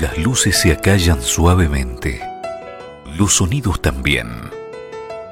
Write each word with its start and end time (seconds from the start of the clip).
Las 0.00 0.18
luces 0.18 0.60
se 0.60 0.72
acallan 0.72 1.22
suavemente, 1.22 2.20
los 3.16 3.36
sonidos 3.36 3.80
también, 3.80 4.28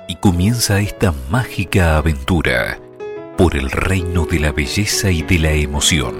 y 0.08 0.16
comienza 0.16 0.80
esta 0.80 1.12
mágica 1.28 1.98
aventura 1.98 2.78
por 3.36 3.56
el 3.56 3.70
reino 3.70 4.24
de 4.24 4.40
la 4.40 4.52
belleza 4.52 5.10
y 5.10 5.20
de 5.20 5.38
la 5.38 5.52
emoción. 5.52 6.14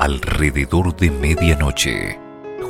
Alrededor 0.00 0.96
de 0.96 1.12
medianoche, 1.12 2.18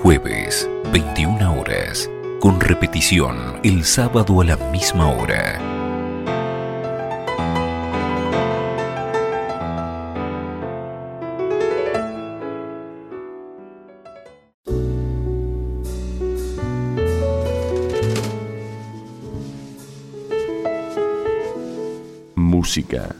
jueves, 0.02 0.68
21 0.92 1.58
horas, 1.58 2.10
con 2.40 2.60
repetición 2.60 3.60
el 3.62 3.84
sábado 3.84 4.42
a 4.42 4.44
la 4.44 4.58
misma 4.70 5.08
hora. 5.08 5.73
Música. 22.74 23.14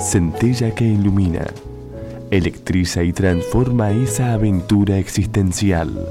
Centella 0.00 0.74
que 0.74 0.86
ilumina, 0.86 1.44
electriza 2.30 3.02
y 3.02 3.12
transforma 3.12 3.90
esa 3.90 4.32
aventura 4.32 4.96
existencial 4.96 6.08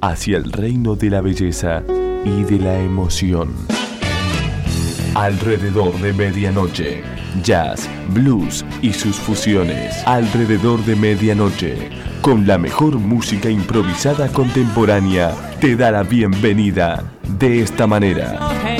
hacia 0.00 0.38
el 0.38 0.50
reino 0.50 0.96
de 0.96 1.10
la 1.10 1.20
belleza 1.20 1.84
y 2.24 2.42
de 2.42 2.58
la 2.58 2.80
emoción. 2.80 3.54
Alrededor 5.14 5.92
de 6.00 6.12
medianoche, 6.12 7.02
jazz, 7.44 7.88
blues 8.12 8.64
y 8.82 8.92
sus 8.92 9.14
fusiones. 9.14 10.04
Alrededor 10.06 10.84
de 10.84 10.96
medianoche, 10.96 11.90
con 12.22 12.44
la 12.44 12.58
mejor 12.58 12.98
música 12.98 13.48
improvisada 13.48 14.26
contemporánea, 14.32 15.32
te 15.60 15.76
da 15.76 15.92
la 15.92 16.02
bienvenida 16.02 17.04
de 17.38 17.62
esta 17.62 17.86
manera. 17.86 18.79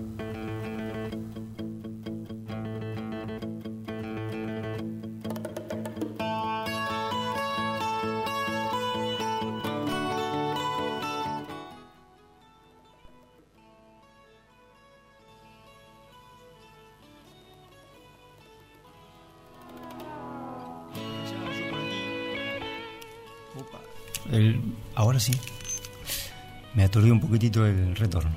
Aturdió 26.91 27.13
un 27.13 27.21
poquitito 27.21 27.65
el 27.65 27.95
retorno. 27.95 28.31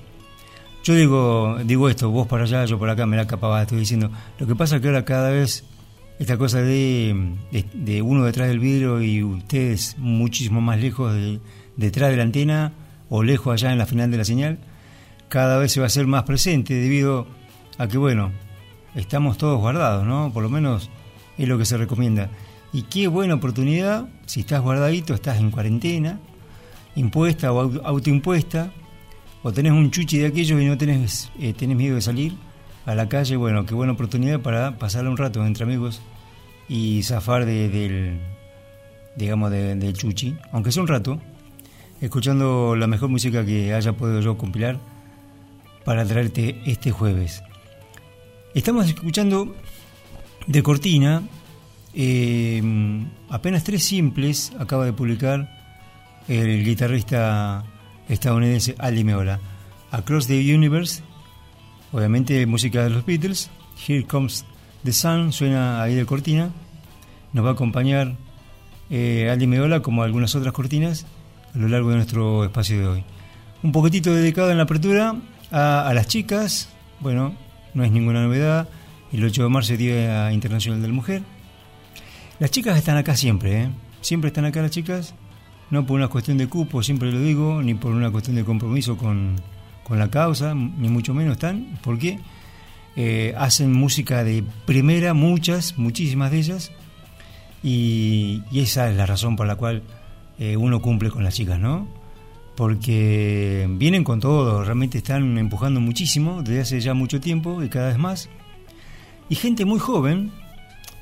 Yo 0.85 0.95
digo, 0.95 1.59
digo 1.65 1.89
esto, 1.89 2.11
vos 2.11 2.29
para 2.29 2.45
allá, 2.45 2.65
yo 2.67 2.79
por 2.79 2.89
acá, 2.89 3.05
me 3.05 3.17
la 3.17 3.27
capaba, 3.27 3.63
estoy 3.63 3.81
diciendo. 3.81 4.11
Lo 4.39 4.47
que 4.47 4.55
pasa 4.55 4.77
es 4.77 4.83
que 4.83 4.89
ahora 4.89 5.05
cada 5.05 5.31
vez 5.31 5.65
esta 6.21 6.39
cosa 6.39 6.61
de, 6.61 7.35
de, 7.73 8.03
uno 8.03 8.25
detrás 8.25 8.49
del 8.49 8.61
vidrio 8.61 9.03
y 9.03 9.25
ustedes 9.25 9.97
muchísimo 9.99 10.61
más 10.61 10.79
lejos 10.79 11.13
de, 11.13 11.41
detrás 11.77 12.11
de 12.11 12.17
la 12.17 12.23
antena 12.23 12.73
o 13.09 13.25
lejos 13.25 13.53
allá 13.53 13.73
en 13.73 13.79
la 13.79 13.87
final 13.87 14.11
de 14.11 14.19
la 14.19 14.25
señal, 14.25 14.59
cada 15.29 15.59
vez 15.59 15.73
se 15.73 15.81
va 15.81 15.87
a 15.87 15.89
hacer 15.89 16.07
más 16.07 16.23
presente 16.23 16.75
debido 16.75 17.27
a 17.77 17.89
que, 17.89 17.99
bueno, 17.99 18.31
estamos 18.95 19.37
todos 19.37 19.59
guardados, 19.59 20.07
¿no? 20.07 20.33
Por 20.33 20.45
lo 20.45 20.51
menos 20.51 20.91
es 21.39 21.49
lo 21.49 21.59
que 21.59 21.65
se 21.65 21.77
recomienda. 21.77 22.31
Y 22.73 22.83
qué 22.83 23.09
buena 23.09 23.35
oportunidad, 23.35 24.07
si 24.27 24.41
estás 24.41 24.61
guardadito, 24.61 25.15
estás 25.15 25.39
en 25.39 25.51
cuarentena, 25.51 26.21
impuesta 26.97 27.53
o 27.53 27.81
autoimpuesta, 27.85 28.73
o 29.43 29.53
tenés 29.53 29.73
un 29.73 29.91
chuchi 29.91 30.19
de 30.19 30.27
aquellos 30.27 30.61
y 30.61 30.67
no 30.67 30.79
tenés, 30.79 31.31
eh, 31.39 31.53
tenés 31.53 31.77
miedo 31.77 31.97
de 31.97 32.01
salir 32.01 32.35
a 32.87 32.95
la 32.95 33.09
calle, 33.09 33.37
bueno, 33.37 33.67
qué 33.67 33.75
buena 33.75 33.93
oportunidad 33.93 34.41
para 34.41 34.79
pasar 34.79 35.07
un 35.09 35.17
rato 35.17 35.45
entre 35.45 35.65
amigos 35.65 36.01
y 36.69 37.03
zafar 37.03 37.45
de, 37.45 37.69
del, 37.69 38.21
digamos, 39.17 39.51
del 39.51 39.93
chuchi, 39.95 40.37
aunque 40.53 40.73
sea 40.73 40.83
un 40.83 40.89
rato, 40.89 41.21
escuchando 42.01 42.77
la 42.77 42.87
mejor 42.87 43.09
música 43.09 43.45
que 43.45 43.75
haya 43.75 43.93
podido 43.93 44.21
yo 44.21 44.37
compilar 44.37 44.79
para 45.85 46.05
traerte 46.05 46.61
este 46.67 46.91
jueves. 46.91 47.43
Estamos 48.55 48.87
escuchando 48.87 49.55
de 50.47 50.63
cortina 50.63 51.23
eh, 51.97 52.61
apenas 53.29 53.63
tres 53.63 53.85
simples 53.85 54.53
acaba 54.59 54.85
de 54.85 54.93
publicar 54.93 55.64
el 56.29 56.65
guitarrista 56.65 57.65
estadounidense 58.09 58.75
Ali 58.79 59.05
Meola. 59.05 59.41
Across 59.91 60.27
the 60.27 60.55
Universe, 60.55 61.03
obviamente 61.93 62.45
música 62.47 62.83
de 62.85 62.91
los 62.91 63.07
Beatles. 63.07 63.51
Here 63.87 64.05
Comes 64.05 64.45
the 64.85 64.93
Sun, 64.93 65.33
suena 65.33 65.83
ahí 65.83 65.95
de 65.95 66.07
cortina. 66.07 66.51
Nos 67.33 67.45
va 67.45 67.51
a 67.51 67.53
acompañar 67.53 68.17
eh, 68.91 69.29
Ali 69.31 69.47
Meola, 69.47 69.81
como 69.81 70.03
algunas 70.03 70.35
otras 70.35 70.53
cortinas, 70.53 71.07
a 71.55 71.59
lo 71.59 71.69
largo 71.69 71.91
de 71.91 71.97
nuestro 71.97 72.45
espacio 72.45 72.79
de 72.79 72.87
hoy. 72.87 73.05
Un 73.63 73.73
poquitito 73.73 74.15
dedicado 74.15 74.51
en 74.51 74.59
la 74.59 74.65
apertura 74.65 75.17
a, 75.51 75.89
a 75.89 75.95
las 75.95 76.07
chicas. 76.07 76.69
Bueno, 77.01 77.35
no 77.75 77.85
es 77.85 77.91
ninguna 77.91 78.23
novedad. 78.23 78.69
El 79.13 79.25
8 79.25 79.45
de 79.45 79.49
marzo, 79.49 79.77
Día 79.77 80.33
Internacional 80.33 80.83
de 80.83 80.89
la 80.89 80.95
Mujer. 80.95 81.23
Las 82.41 82.51
chicas 82.51 82.77
están 82.77 82.97
acá 82.97 83.15
siempre, 83.15 83.63
¿eh? 83.63 83.69
Siempre 84.01 84.29
están 84.29 84.45
acá 84.45 84.61
las 84.61 84.73
chicas, 84.73 85.15
no 85.71 85.87
por 85.87 85.97
una 85.97 86.09
cuestión 86.09 86.39
de 86.39 86.49
cupo, 86.49 86.83
siempre 86.83 87.11
lo 87.13 87.21
digo, 87.21 87.63
ni 87.63 87.75
por 87.75 87.93
una 87.93 88.11
cuestión 88.11 88.37
de 88.37 88.45
compromiso 88.45 88.97
con, 88.97 89.37
la 89.91 90.11
causa, 90.11 90.55
ni 90.55 90.89
mucho 90.89 91.15
menos 91.15 91.35
están, 91.35 91.79
porque 91.83 92.19
eh, 92.97 93.35
hacen 93.37 93.73
música 93.73 94.25
de 94.25 94.43
primera, 94.67 95.15
muchas, 95.15 95.77
muchísimas 95.79 96.31
de 96.31 96.39
ellas, 96.39 96.73
y, 97.63 98.43
esa 98.53 98.91
es 98.91 98.97
la 98.97 99.07
razón 99.07 99.37
por 99.37 99.47
la 99.47 99.57
cual 99.57 99.83
eh, 100.39 100.57
uno 100.57 100.83
cumple 100.83 101.11
con 101.11 101.25
las 101.25 101.35
chicas, 101.35 101.59
¿no? 101.59 101.89
Porque 102.57 103.67
vienen 103.71 104.05
con 104.05 104.21
todo, 104.21 104.63
realmente 104.63 104.99
están 104.99 105.39
empujando 105.39 105.81
muchísimo 105.81 106.43
desde 106.43 106.61
hace 106.61 106.81
ya 106.81 106.95
mucho 106.95 107.21
tiempo 107.21 107.63
y 107.63 107.69
cada 107.69 107.89
vez 107.89 107.99
más. 107.99 108.29
Y 109.29 109.35
gente 109.35 109.65
muy 109.65 109.81
joven, 109.81 110.31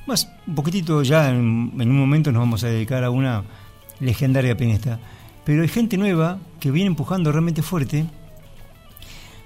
más 0.06 0.30
un 0.46 0.54
poquitito 0.54 1.02
ya 1.02 1.30
en, 1.30 1.36
un 1.38 1.98
momento 1.98 2.32
nos 2.32 2.40
vamos 2.40 2.64
a 2.64 2.68
dedicar 2.68 3.04
a 3.04 3.10
una 3.10 3.42
legendaria 4.00 4.56
pianista. 4.56 4.98
Pero 5.44 5.62
hay 5.62 5.68
gente 5.68 5.96
nueva 5.96 6.38
que 6.60 6.70
viene 6.70 6.88
empujando 6.88 7.32
realmente 7.32 7.62
fuerte 7.62 8.06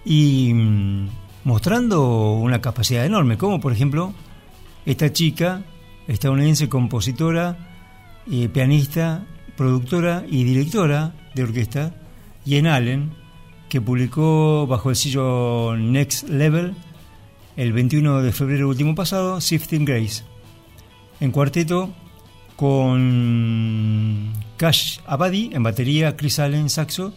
y 0.04 0.52
mm, 0.54 1.08
mostrando 1.44 2.32
una 2.32 2.60
capacidad 2.60 3.04
enorme, 3.04 3.38
como 3.38 3.60
por 3.60 3.72
ejemplo 3.72 4.12
esta 4.84 5.12
chica 5.12 5.62
estadounidense 6.06 6.68
compositora, 6.68 7.56
eh, 8.30 8.48
pianista, 8.48 9.26
productora 9.56 10.24
y 10.28 10.44
directora 10.44 11.14
de 11.34 11.42
orquesta, 11.42 11.94
Jen 12.44 12.66
Allen, 12.66 13.10
que 13.68 13.80
publicó 13.80 14.66
bajo 14.66 14.90
el 14.90 14.96
sello 14.96 15.76
Next 15.76 16.28
Level 16.28 16.74
el 17.56 17.72
21 17.72 18.22
de 18.22 18.32
febrero 18.32 18.68
último 18.68 18.94
pasado, 18.94 19.40
Sifting 19.40 19.84
Grace 19.84 20.22
en 21.20 21.30
cuarteto 21.30 21.90
con 22.56 24.32
Cash 24.56 25.00
Abadi 25.06 25.50
en 25.52 25.62
batería, 25.62 26.16
Chris 26.16 26.38
Allen 26.38 26.70
saxo, 26.70 27.14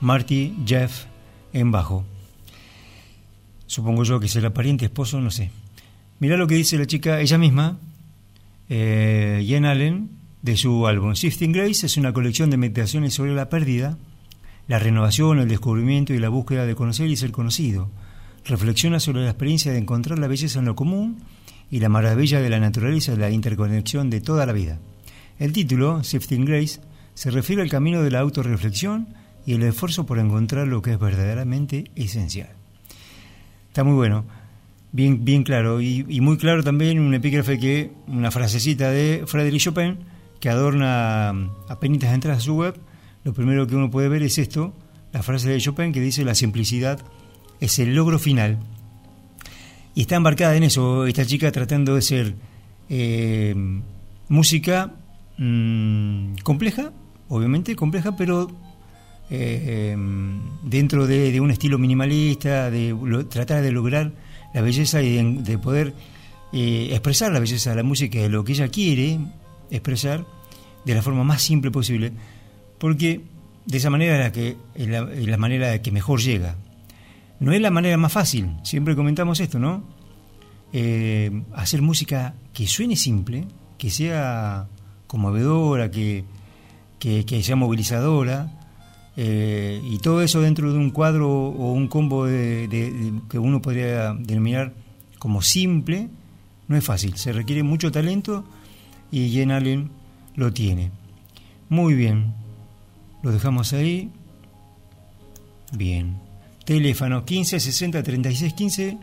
Marty 0.00 0.54
Jeff 0.66 1.06
en 1.52 1.70
bajo. 1.70 2.04
Supongo 3.66 4.04
yo 4.04 4.20
que 4.20 4.28
será 4.28 4.52
pariente, 4.52 4.84
esposo, 4.84 5.20
no 5.20 5.30
sé. 5.30 5.50
Mirá 6.20 6.36
lo 6.36 6.46
que 6.46 6.54
dice 6.54 6.78
la 6.78 6.86
chica, 6.86 7.20
ella 7.20 7.38
misma, 7.38 7.78
eh, 8.68 9.42
Jen 9.46 9.64
Allen, 9.64 10.10
de 10.42 10.56
su 10.56 10.86
álbum 10.86 11.14
Shifting 11.14 11.52
Grace, 11.52 11.86
es 11.86 11.96
una 11.96 12.12
colección 12.12 12.50
de 12.50 12.58
meditaciones 12.58 13.14
sobre 13.14 13.34
la 13.34 13.48
pérdida, 13.48 13.96
la 14.68 14.78
renovación, 14.78 15.38
el 15.38 15.48
descubrimiento 15.48 16.12
y 16.12 16.18
la 16.18 16.28
búsqueda 16.28 16.66
de 16.66 16.74
conocer 16.74 17.08
y 17.08 17.16
ser 17.16 17.32
conocido. 17.32 17.90
Reflexiona 18.44 19.00
sobre 19.00 19.22
la 19.22 19.30
experiencia 19.30 19.72
de 19.72 19.78
encontrar 19.78 20.18
la 20.18 20.26
belleza 20.26 20.58
en 20.58 20.66
lo 20.66 20.76
común 20.76 21.22
y 21.70 21.80
la 21.80 21.88
maravilla 21.88 22.40
de 22.40 22.50
la 22.50 22.60
naturaleza 22.60 23.12
y 23.12 23.16
la 23.16 23.30
interconexión 23.30 24.10
de 24.10 24.20
toda 24.20 24.46
la 24.46 24.52
vida. 24.52 24.78
El 25.38 25.52
título, 25.52 26.04
Sifting 26.04 26.44
Grace, 26.44 26.80
se 27.14 27.30
refiere 27.30 27.62
al 27.62 27.70
camino 27.70 28.02
de 28.02 28.10
la 28.10 28.20
autorreflexión 28.20 29.08
y 29.46 29.54
el 29.54 29.62
esfuerzo 29.62 30.06
por 30.06 30.18
encontrar 30.18 30.66
lo 30.66 30.82
que 30.82 30.92
es 30.92 30.98
verdaderamente 30.98 31.90
esencial. 31.96 32.50
Está 33.68 33.84
muy 33.84 33.94
bueno, 33.94 34.24
bien, 34.92 35.24
bien 35.24 35.42
claro, 35.42 35.80
y, 35.80 36.04
muy 36.20 36.36
claro 36.36 36.62
también 36.62 37.00
un 37.00 37.14
epígrafe 37.14 37.58
que, 37.58 37.92
una 38.06 38.30
frasecita 38.30 38.90
de 38.90 39.24
Frédéric 39.26 39.60
Chopin, 39.60 39.98
que 40.40 40.48
adorna 40.48 41.30
a 41.30 41.80
penitas 41.80 42.12
entradas 42.14 42.42
a 42.42 42.44
su 42.44 42.54
web. 42.54 42.76
Lo 43.24 43.32
primero 43.32 43.66
que 43.66 43.74
uno 43.74 43.90
puede 43.90 44.08
ver 44.08 44.22
es 44.22 44.38
esto, 44.38 44.74
la 45.12 45.22
frase 45.22 45.48
de 45.48 45.60
Chopin 45.60 45.92
que 45.92 46.00
dice 46.00 46.24
la 46.24 46.34
simplicidad 46.34 47.00
es 47.60 47.78
el 47.78 47.94
logro 47.94 48.18
final 48.18 48.58
y 49.94 50.02
está 50.02 50.16
embarcada 50.16 50.56
en 50.56 50.64
eso, 50.64 51.06
esta 51.06 51.24
chica 51.24 51.52
tratando 51.52 51.94
de 51.94 52.02
ser 52.02 52.34
eh, 52.88 53.54
música 54.28 54.94
mm, 55.38 56.36
compleja, 56.42 56.92
obviamente 57.28 57.76
compleja, 57.76 58.16
pero 58.16 58.50
eh, 59.30 59.92
em, 59.92 60.40
dentro 60.64 61.06
de, 61.06 61.40
un 61.40 61.50
estilo 61.50 61.78
minimalista, 61.78 62.70
de 62.70 62.94
tratar 63.30 63.62
de 63.62 63.70
lograr 63.70 64.12
la 64.52 64.60
belleza 64.60 65.00
y 65.00 65.34
de, 65.42 65.58
poder 65.58 65.94
eh, 66.52 66.88
expresar 66.90 67.32
la 67.32 67.38
belleza 67.38 67.70
de 67.70 67.76
la 67.76 67.82
música, 67.84 68.18
de 68.18 68.28
lo 68.28 68.44
que 68.44 68.52
ella 68.52 68.68
quiere 68.68 69.18
expresar 69.70 70.26
de 70.84 70.94
la 70.94 71.02
forma 71.02 71.22
más 71.24 71.40
simple 71.40 71.70
posible, 71.70 72.12
porque 72.78 73.20
de 73.64 73.78
esa 73.78 73.90
manera 73.90 74.16
es 74.16 74.24
la, 74.24 74.32
que, 74.32 74.56
es 74.74 75.26
la 75.28 75.36
manera 75.36 75.80
que 75.80 75.90
mejor 75.92 76.20
llega 76.20 76.56
no 77.40 77.52
es 77.52 77.60
la 77.60 77.70
manera 77.70 77.96
más 77.96 78.12
fácil, 78.12 78.56
siempre 78.62 78.96
comentamos 78.96 79.40
esto, 79.40 79.58
¿no? 79.58 79.84
Eh, 80.72 81.42
hacer 81.52 81.82
música 81.82 82.34
que 82.52 82.66
suene 82.66 82.96
simple, 82.96 83.46
que 83.78 83.90
sea 83.90 84.66
conmovedora, 85.06 85.90
que, 85.90 86.24
que, 86.98 87.42
sea 87.42 87.56
movilizadora, 87.56 88.50
eh, 89.16 89.80
y 89.84 89.98
todo 89.98 90.22
eso 90.22 90.40
dentro 90.40 90.72
de 90.72 90.78
un 90.78 90.90
cuadro 90.90 91.30
o 91.30 91.72
un 91.72 91.86
combo 91.86 92.26
de, 92.26 93.12
que 93.28 93.38
uno 93.38 93.62
podría 93.62 94.14
denominar 94.14 94.72
como 95.18 95.42
simple, 95.42 96.08
no 96.66 96.76
es 96.76 96.84
fácil, 96.84 97.16
se 97.16 97.32
requiere 97.32 97.62
mucho 97.62 97.92
talento 97.92 98.44
y 99.10 99.30
Jen 99.30 99.52
Allen 99.52 99.90
lo 100.34 100.52
tiene. 100.52 100.90
Muy 101.68 101.94
bien, 101.94 102.34
lo 103.22 103.30
dejamos 103.30 103.72
ahí. 103.72 104.10
Bien. 105.72 106.23
Teléfono 106.64 107.24
15 107.24 107.60
60 107.60 108.02
36 108.02 108.54
15, 108.54 108.98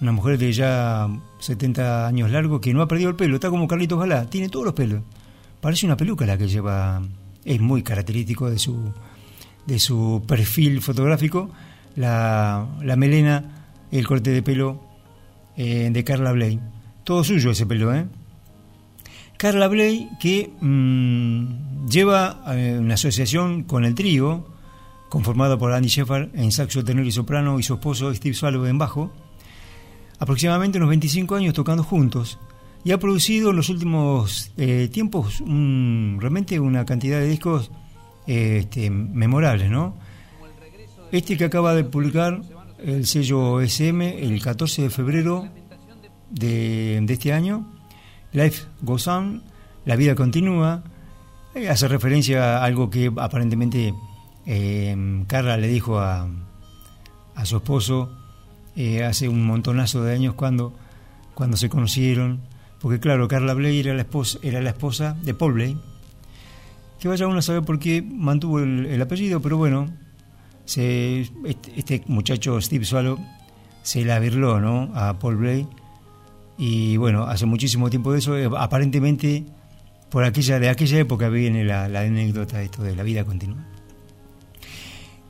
una 0.00 0.10
mujer 0.10 0.38
de 0.38 0.52
ya 0.52 1.08
70 1.44 2.06
años 2.06 2.30
largo, 2.30 2.60
que 2.60 2.72
no 2.72 2.80
ha 2.80 2.88
perdido 2.88 3.10
el 3.10 3.16
pelo, 3.16 3.34
está 3.34 3.50
como 3.50 3.68
Carlitos 3.68 3.98
Galá, 3.98 4.24
tiene 4.30 4.48
todos 4.48 4.64
los 4.64 4.74
pelos. 4.74 5.02
Parece 5.60 5.84
una 5.84 5.96
peluca 5.96 6.24
la 6.24 6.38
que 6.38 6.48
lleva, 6.48 7.02
es 7.44 7.60
muy 7.60 7.82
característico 7.82 8.50
de 8.50 8.58
su, 8.58 8.92
de 9.66 9.78
su 9.78 10.24
perfil 10.26 10.80
fotográfico, 10.80 11.50
la, 11.96 12.66
la 12.82 12.96
melena 12.96 13.66
el 13.90 14.06
corte 14.06 14.30
de 14.30 14.42
pelo 14.42 14.82
eh, 15.56 15.90
de 15.92 16.04
Carla 16.04 16.32
Bley. 16.32 16.58
Todo 17.04 17.22
suyo 17.22 17.50
ese 17.50 17.66
pelo, 17.66 17.94
¿eh? 17.94 18.06
Carla 19.36 19.68
Bley 19.68 20.08
que 20.18 20.50
mm, 20.60 21.86
lleva 21.88 22.42
eh, 22.56 22.78
una 22.80 22.94
asociación 22.94 23.64
con 23.64 23.84
el 23.84 23.94
trío, 23.94 24.48
conformado 25.10 25.58
por 25.58 25.72
Andy 25.72 25.88
Shepard 25.88 26.30
en 26.34 26.52
saxo, 26.52 26.82
tenor 26.82 27.04
y 27.04 27.12
soprano 27.12 27.58
y 27.58 27.62
su 27.62 27.74
esposo 27.74 28.14
Steve 28.14 28.34
Swallow 28.34 28.64
en 28.64 28.78
bajo, 28.78 29.12
aproximadamente 30.18 30.78
unos 30.78 30.90
25 30.90 31.34
años 31.34 31.54
tocando 31.54 31.82
juntos 31.82 32.38
y 32.84 32.92
ha 32.92 32.98
producido 32.98 33.50
en 33.50 33.56
los 33.56 33.70
últimos 33.70 34.52
eh, 34.56 34.88
tiempos 34.92 35.40
realmente 35.40 36.60
una 36.60 36.84
cantidad 36.84 37.18
de 37.18 37.28
discos 37.28 37.70
este, 38.26 38.90
memorables, 38.90 39.70
¿no? 39.70 39.96
Este 41.10 41.36
que 41.36 41.44
acaba 41.44 41.74
de 41.74 41.84
publicar 41.84 42.42
el 42.78 43.06
sello 43.06 43.60
SM 43.60 44.22
el 44.22 44.42
14 44.42 44.82
de 44.82 44.90
febrero 44.90 45.48
de, 46.30 47.04
este 47.08 47.32
año. 47.32 47.66
Life 48.32 48.64
Goes 48.82 49.06
On, 49.06 49.42
La 49.84 49.96
Vida 49.96 50.14
Continúa. 50.14 50.82
Eh, 51.54 51.68
hace 51.68 51.88
referencia 51.88 52.58
a 52.58 52.64
algo 52.64 52.90
que 52.90 53.12
aparentemente 53.16 53.94
eh, 54.44 55.24
Carla 55.26 55.56
le 55.56 55.68
dijo 55.68 55.98
a, 55.98 56.28
a 57.34 57.44
su 57.46 57.56
esposo 57.56 58.10
eh, 58.76 59.04
hace 59.04 59.28
un 59.28 59.44
montonazo 59.46 60.02
de 60.02 60.14
años 60.14 60.34
cuando, 60.34 60.74
cuando 61.34 61.56
se 61.56 61.68
conocieron. 61.68 62.40
Porque 62.80 63.00
claro, 63.00 63.28
Carla 63.28 63.54
Bley 63.54 63.80
era 63.80 63.94
la 63.94 64.02
esposa, 64.02 64.38
era 64.42 64.60
la 64.60 64.70
esposa 64.70 65.16
de 65.22 65.34
Paul 65.34 65.54
Bley. 65.54 65.78
Que 66.98 67.08
vaya 67.08 67.26
uno 67.26 67.38
a 67.38 67.42
saber 67.42 67.62
por 67.62 67.78
qué 67.78 68.02
mantuvo 68.02 68.60
el 68.60 69.00
apellido, 69.00 69.40
pero 69.40 69.56
bueno, 69.56 69.90
se, 70.64 71.20
este, 71.44 71.72
este, 71.76 72.02
muchacho 72.06 72.60
Steve 72.60 72.84
Swallow 72.84 73.18
se 73.82 74.04
la 74.04 74.18
virló 74.18 74.60
¿no? 74.60 74.90
a 74.94 75.18
Paul 75.18 75.36
Blay 75.36 75.66
y 76.56 76.96
bueno, 76.96 77.24
hace 77.24 77.46
muchísimo 77.46 77.90
tiempo 77.90 78.12
de 78.12 78.20
eso, 78.20 78.38
eh, 78.38 78.48
aparentemente 78.56 79.44
por 80.10 80.24
aquella, 80.24 80.60
de 80.60 80.68
aquella 80.68 80.98
época 80.98 81.28
viene 81.28 81.64
la, 81.64 81.84
anécdota 81.84 82.58
de 82.58 82.64
esto 82.64 82.82
de 82.82 82.94
La 82.94 83.02
vida 83.02 83.24
continua. 83.24 83.58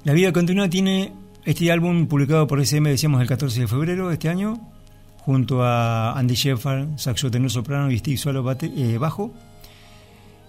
La 0.04 0.12
vida 0.12 0.32
continua 0.32 0.68
tiene 0.68 1.12
este 1.44 1.70
álbum 1.70 2.06
publicado 2.06 2.46
por 2.46 2.60
SM, 2.60 2.88
decíamos, 2.88 3.20
el 3.20 3.28
14 3.28 3.60
de 3.60 3.68
febrero 3.68 4.08
de 4.08 4.14
este 4.14 4.28
año, 4.28 4.58
junto 5.18 5.62
a 5.62 6.18
Andy 6.18 6.34
Shepard, 6.34 6.96
saxo 6.96 7.30
tenor 7.30 7.50
soprano 7.50 7.90
y 7.90 7.98
Steve 7.98 8.16
Swallow 8.16 8.50
eh, 8.60 8.98
bajo. 8.98 9.32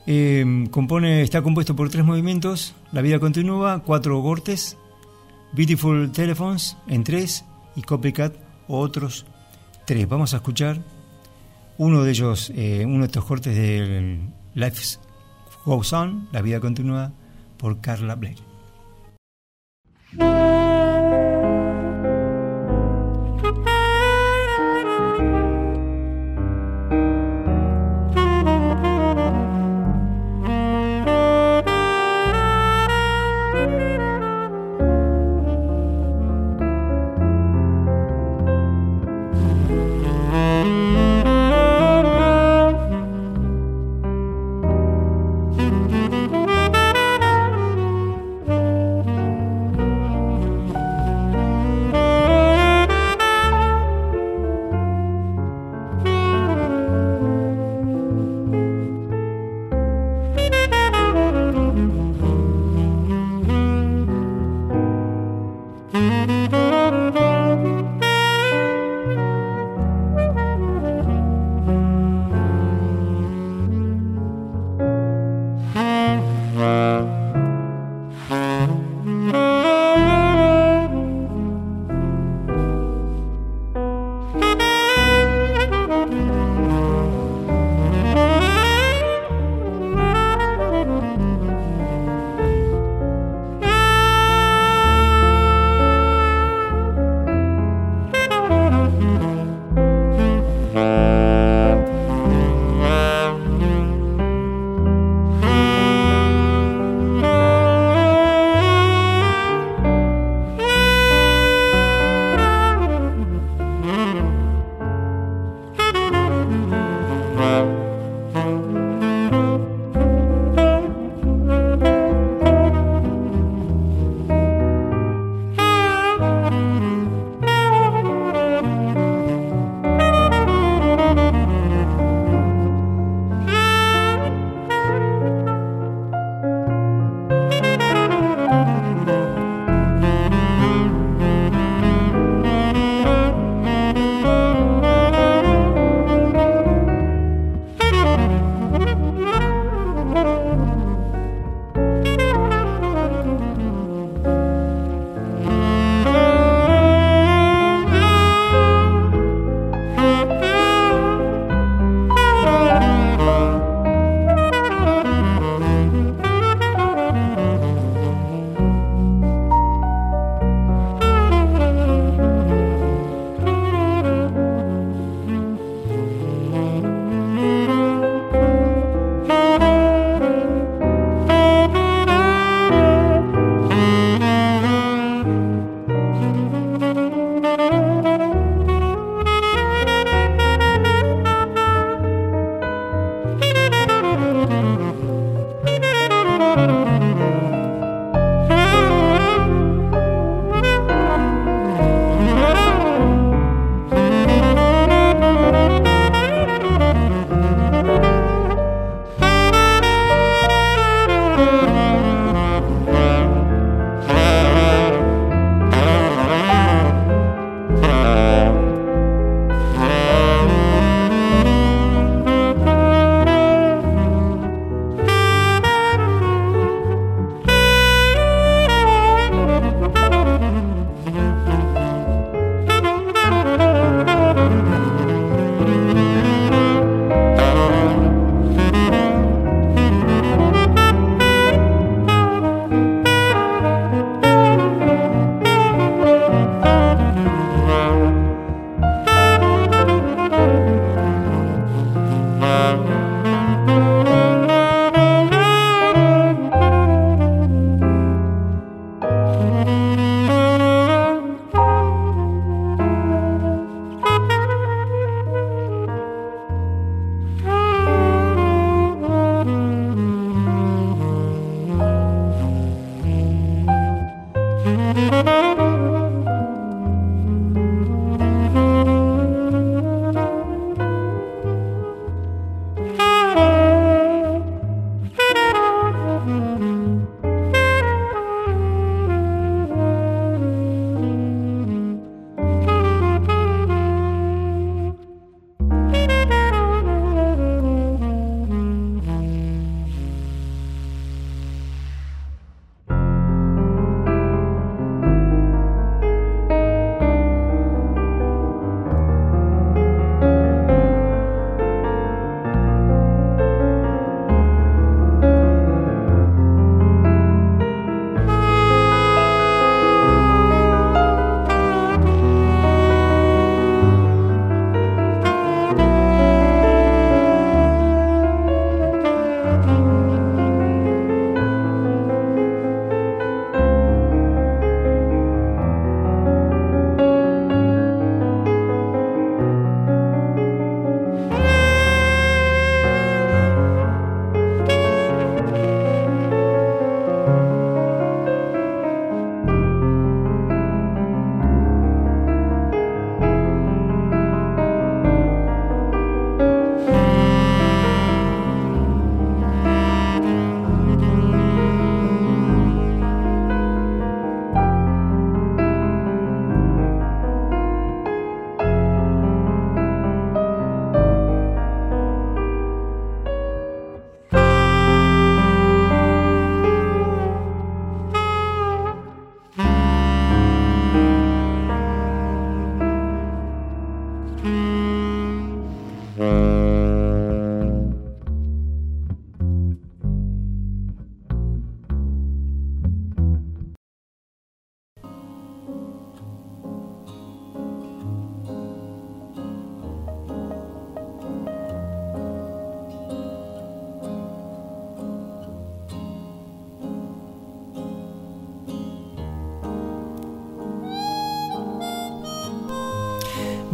Eh, 0.08 0.68
compone, 0.72 1.22
está 1.22 1.42
compuesto 1.42 1.76
por 1.76 1.90
tres 1.90 2.06
movimientos, 2.06 2.76
La 2.92 3.02
vida 3.02 3.20
continúa, 3.20 3.82
cuatro 3.84 4.22
cortes, 4.22 4.78
Beautiful 5.54 6.12
Telephones 6.12 6.78
en 6.88 7.04
tres 7.04 7.44
y 7.76 7.82
Copycat 7.82 8.34
otros 8.68 9.26
tres. 9.86 10.08
Vamos 10.08 10.34
a 10.34 10.38
escuchar 10.38 10.82
uno 11.78 12.04
de 12.04 12.12
ellos, 12.12 12.52
eh, 12.56 12.84
uno 12.86 13.00
de 13.00 13.06
estos 13.06 13.26
cortes 13.26 13.56
de 13.56 14.20
Life 14.54 15.00
Goes 15.66 15.92
On, 15.94 16.30
La 16.32 16.42
vida 16.42 16.60
continúa, 16.60 17.12
por 17.58 17.82
Carla 17.82 18.16
Blake. 18.16 18.44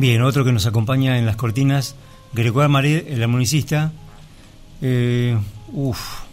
Bien, 0.02 0.24
otro 0.24 0.44
que 0.44 0.52
nos 0.52 0.66
acompaña 0.66 1.20
en 1.20 1.28
las 1.28 1.36
cortinas, 1.36 1.96
Gregoire 2.34 2.70
Maré, 2.70 3.14
el 3.14 3.22
armonicista. 3.22 3.92
Eh, 4.82 5.38
uf, 5.74 6.24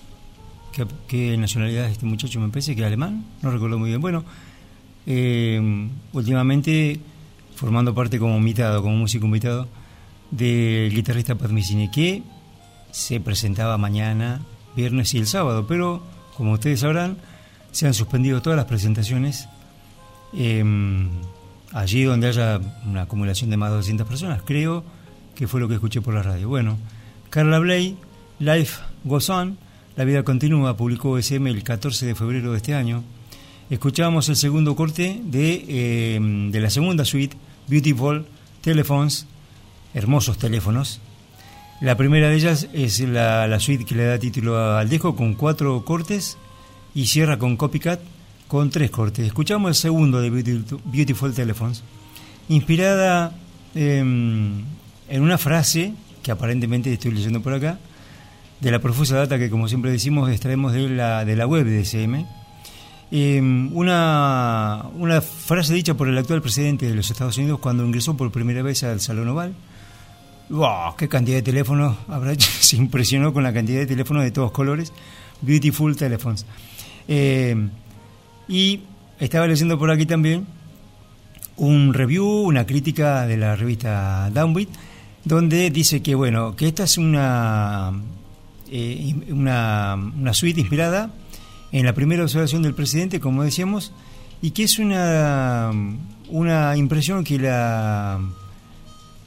¿qué, 1.07 1.37
nacionalidad 1.37 1.85
es 1.85 1.93
este 1.93 2.07
muchacho? 2.07 2.41
Me 2.41 2.49
parece 2.49 2.75
que 2.75 2.81
es 2.81 2.87
alemán, 2.87 3.27
no 3.43 3.51
recuerdo 3.51 3.79
muy 3.79 3.91
bien. 3.91 4.01
Bueno, 4.01 4.25
eh, 5.05 5.87
últimamente 6.15 6.99
formando 7.57 7.95
parte 7.95 8.19
como 8.19 8.39
invitado, 8.39 8.81
como 8.81 8.97
músico 8.97 9.27
invitado, 9.27 9.69
del 10.31 10.91
guitarrista 10.95 11.35
Pat 11.35 11.51
que 11.93 12.23
se 12.91 13.21
presentaba 13.21 13.77
mañana, 13.77 14.41
viernes 14.77 15.13
y 15.13 15.19
el 15.19 15.27
sábado, 15.27 15.67
pero 15.67 16.03
como 16.39 16.53
ustedes 16.53 16.81
sabrán, 16.81 17.19
se 17.73 17.87
han 17.87 17.93
suspendido 17.93 18.41
todas 18.41 18.57
las 18.57 18.65
presentaciones. 18.65 19.47
Eh, 20.33 20.65
allí 21.73 22.05
donde 22.05 22.29
haya 22.29 22.61
una 22.87 23.03
acumulación 23.03 23.51
de 23.51 23.57
más 23.57 23.71
de 23.71 23.77
200 23.77 24.07
personas, 24.07 24.43
creo 24.45 24.85
que 25.35 25.47
fue 25.47 25.61
lo 25.61 25.69
que 25.69 25.75
escuché 25.75 26.01
por 26.01 26.15
la 26.15 26.23
radio. 26.23 26.49
Bueno, 26.49 26.79
Carla 27.31 27.59
Bley, 27.59 27.97
Life 28.39 28.81
Goes 29.05 29.31
On, 29.31 29.59
La 29.97 30.05
vida 30.05 30.23
continúa, 30.23 30.77
publicó 30.77 31.19
SM 31.19 31.51
el 31.51 31.63
14 31.63 32.07
de 32.07 32.15
febrero 32.15 32.53
de 32.53 32.59
este 32.59 32.75
año. 32.75 33.03
Escuchábamos 33.71 34.29
el 34.29 34.37
segundo 34.37 34.75
corte 34.77 35.21
de, 35.25 35.65
eh, 35.69 36.49
de 36.51 36.61
la 36.61 36.71
segunda 36.71 37.05
suite, 37.05 37.37
Beautiful 37.67 38.25
Telephones, 38.63 39.27
hermosos 39.95 40.39
teléfonos. 40.39 41.01
La 41.81 41.97
primera 41.97 42.29
de 42.29 42.37
ellas 42.37 42.69
es 42.73 43.01
la, 43.01 43.47
la 43.47 43.61
suite 43.61 43.85
que 43.85 43.95
le 43.95 44.05
da 44.05 44.19
título 44.19 44.77
al 44.77 44.89
disco 44.89 45.15
con 45.15 45.35
cuatro 45.35 45.85
cortes 45.85 46.39
y 46.95 47.07
cierra 47.07 47.39
con 47.39 47.57
Copycat 47.57 48.01
con 48.49 48.71
tres 48.71 48.91
cortes. 48.91 49.27
Escuchamos 49.27 49.69
el 49.69 49.75
segundo 49.75 50.21
de 50.21 50.31
Beautiful, 50.31 51.35
Telephones, 51.35 51.85
inspirada 52.49 53.33
em, 53.75 54.65
en 55.09 55.23
una 55.23 55.39
frase 55.39 55.93
que 56.23 56.33
aparentemente 56.33 56.93
estoy 56.93 57.13
leyendo 57.13 57.43
por 57.43 57.53
acá, 57.53 57.79
de 58.61 58.71
la 58.71 58.81
profusa 58.81 59.17
data 59.17 59.39
que, 59.39 59.51
como 59.51 59.69
siempre 59.69 59.93
decimos, 59.93 60.31
extraemos 60.31 60.73
de 60.73 60.89
la, 60.89 61.25
de 61.25 61.37
la 61.37 61.47
web 61.47 61.65
de 61.65 61.85
SM. 61.85 62.27
Em, 63.11 63.75
una, 63.77 64.87
una 64.97 65.21
frase 65.21 65.73
dicha 65.73 65.95
por 65.95 66.09
el 66.09 66.19
actual 66.19 66.43
presidente 66.43 66.87
de 66.87 66.95
los 66.95 67.11
Estados 67.11 67.39
Unidos 67.39 67.61
cuando 67.61 67.85
ingresó 67.85 68.17
por 68.17 68.33
primera 68.33 68.63
vez 68.63 68.83
al 68.83 69.01
Salón 69.01 69.29
Oval. 69.29 69.55
¡Wow! 70.49 70.97
¡Qué 70.97 71.09
cantidad 71.09 71.37
de 71.37 71.43
teléfonos! 71.43 71.97
Habrá 72.09 72.35
se 72.39 72.77
impresionó 72.77 73.33
con 73.33 73.43
la 73.43 73.53
cantidad 73.53 73.79
de 73.81 73.87
teléfonos 73.87 74.25
de 74.25 74.31
todos 74.31 74.51
colores. 74.51 74.93
Beautiful 75.43 75.97
Telephones. 75.97 76.47
Eh, 77.07 77.69
y 78.49 78.81
estaba 79.21 79.47
leyendo 79.47 79.79
por 79.79 79.91
aquí 79.91 80.07
también 80.07 80.47
un 81.57 81.93
review, 81.93 82.25
una 82.25 82.67
crítica 82.67 83.27
de 83.27 83.37
la 83.37 83.57
revista 83.57 84.31
Downbeat, 84.33 84.69
donde 85.25 85.71
dice 85.71 86.03
que 86.03 86.15
bueno, 86.15 86.57
que 86.57 86.69
esta 86.69 86.85
es 86.85 86.99
una, 86.99 87.93
eh, 88.71 89.15
una, 89.31 89.95
una, 89.95 90.33
suite 90.33 90.61
inspirada 90.61 91.11
en 91.73 91.85
la 91.85 91.93
primera 91.93 92.23
observación 92.23 92.63
del 92.63 92.75
presidente, 92.75 93.21
como 93.21 93.43
decíamos, 93.43 93.93
y 94.41 94.53
que 94.53 94.63
es 94.63 94.79
una, 94.79 95.73
una 96.29 96.77
impresión 96.77 97.25
que 97.25 97.39
la 97.39 98.21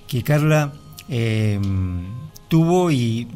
que 0.08 0.24
Carla 0.24 0.74
eh, 1.10 1.60
tuvo 2.48 2.92
y 2.92 3.28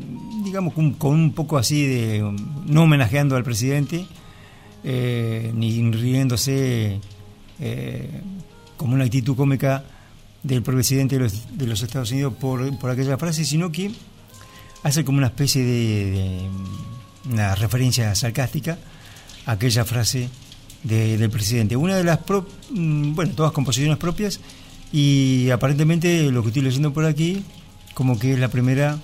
digamos 0.44 0.74
con 0.74 1.14
un 1.14 1.32
poco 1.32 1.58
así 1.58 1.86
de 1.86 2.34
no 2.66 2.84
homenajeando 2.84 3.36
al 3.36 3.44
presidente 3.44 4.06
eh, 4.88 5.52
ni 5.56 5.92
riéndose 5.92 7.00
eh, 7.60 8.22
como 8.78 8.94
una 8.94 9.06
actitud 9.06 9.36
cómica 9.36 9.84
del 10.44 10.62
presidente 10.62 11.18
de 11.18 11.66
los, 11.66 11.82
Estados 11.82 12.12
Unidos 12.12 12.36
por, 12.40 12.78
por, 12.78 12.92
aquella 12.92 13.18
frase, 13.18 13.46
sino 13.46 13.72
que 13.72 13.92
hace 14.84 15.04
como 15.04 15.18
una 15.18 15.28
especie 15.28 15.66
de, 15.66 16.40
una 17.32 17.56
referencia 17.56 18.14
sarcástica 18.14 18.78
a 19.48 19.54
aquella 19.54 19.86
frase 19.86 20.30
del 20.84 21.32
presidente. 21.32 21.76
Una 21.76 21.96
de 21.96 22.04
las, 22.04 22.20
mm, 22.70 23.16
bueno, 23.16 23.34
todas 23.34 23.54
composiciones 23.54 23.98
propias 23.98 24.40
y 24.92 25.50
aparentemente 25.50 26.32
lo 26.32 26.44
que 26.44 26.50
estoy 26.50 26.62
leyendo 26.62 26.94
por 26.94 27.06
aquí, 27.06 27.44
como 27.96 28.20
que 28.20 28.34
es 28.34 28.40
la 28.40 28.50
primera 28.50 29.00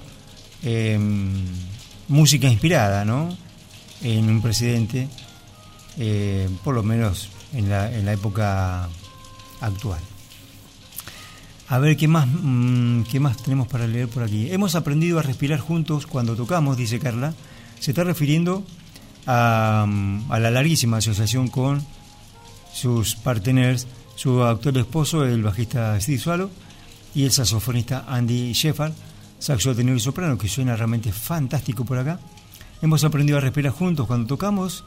em, 0.62 1.32
música 2.08 2.48
inspirada, 2.48 3.04
¿no? 3.04 3.36
En 4.04 4.30
un 4.30 4.44
presidente 4.44 5.08
eh, 5.97 6.49
por 6.63 6.75
lo 6.75 6.84
menos 6.84 7.30
en 7.54 7.69
la, 7.69 7.91
en 7.93 8.06
la, 8.06 8.13
época 8.13 8.89
actual. 9.60 9.99
A 11.67 11.80
ver, 11.80 11.95
¿qué 11.97 12.08
más, 12.08 12.27
mm, 12.27 13.04
¿qué 13.04 13.19
más 13.19 13.38
tenemos 13.38 13.67
para 13.67 13.88
leer 13.88 14.08
por 14.08 14.23
aquí? 14.23 14.51
Hemos 14.51 14.75
aprendido 14.75 15.19
a 15.19 15.21
respirar 15.21 15.60
juntos 15.60 16.08
cuando 16.08 16.36
tocamos, 16.36 16.77
dice 16.77 16.99
Carla. 16.99 17.34
Se 17.80 17.91
está 17.91 18.04
refiriendo 18.04 18.63
a, 19.25 19.88
a 20.30 20.39
la 20.39 20.51
larguísima 20.51 20.97
asociación 20.97 21.47
con 21.47 21.86
sus 22.73 23.15
partners, 23.15 23.88
su 24.15 24.43
actual 24.43 24.77
esposo, 24.77 25.25
el 25.25 25.43
bajista 25.43 25.99
Steve 25.99 26.19
Swallow, 26.19 26.49
y 27.13 27.23
el 27.23 27.32
saxofonista 27.32 28.06
Andy 28.08 28.54
Shepard, 28.54 28.93
saxo 29.39 29.75
tenor 29.75 29.97
y 29.97 29.99
soprano, 29.99 30.38
que 30.38 30.47
suena 30.47 30.75
realmente 30.75 31.12
fantástico 31.12 31.84
por 31.84 31.97
acá. 31.97 32.19
Hemos 32.82 33.04
aprendido 33.04 33.38
a 33.38 33.41
respirar 33.41 33.73
juntos 33.73 34.08
cuando 34.08 34.27
tocamos 34.27 34.84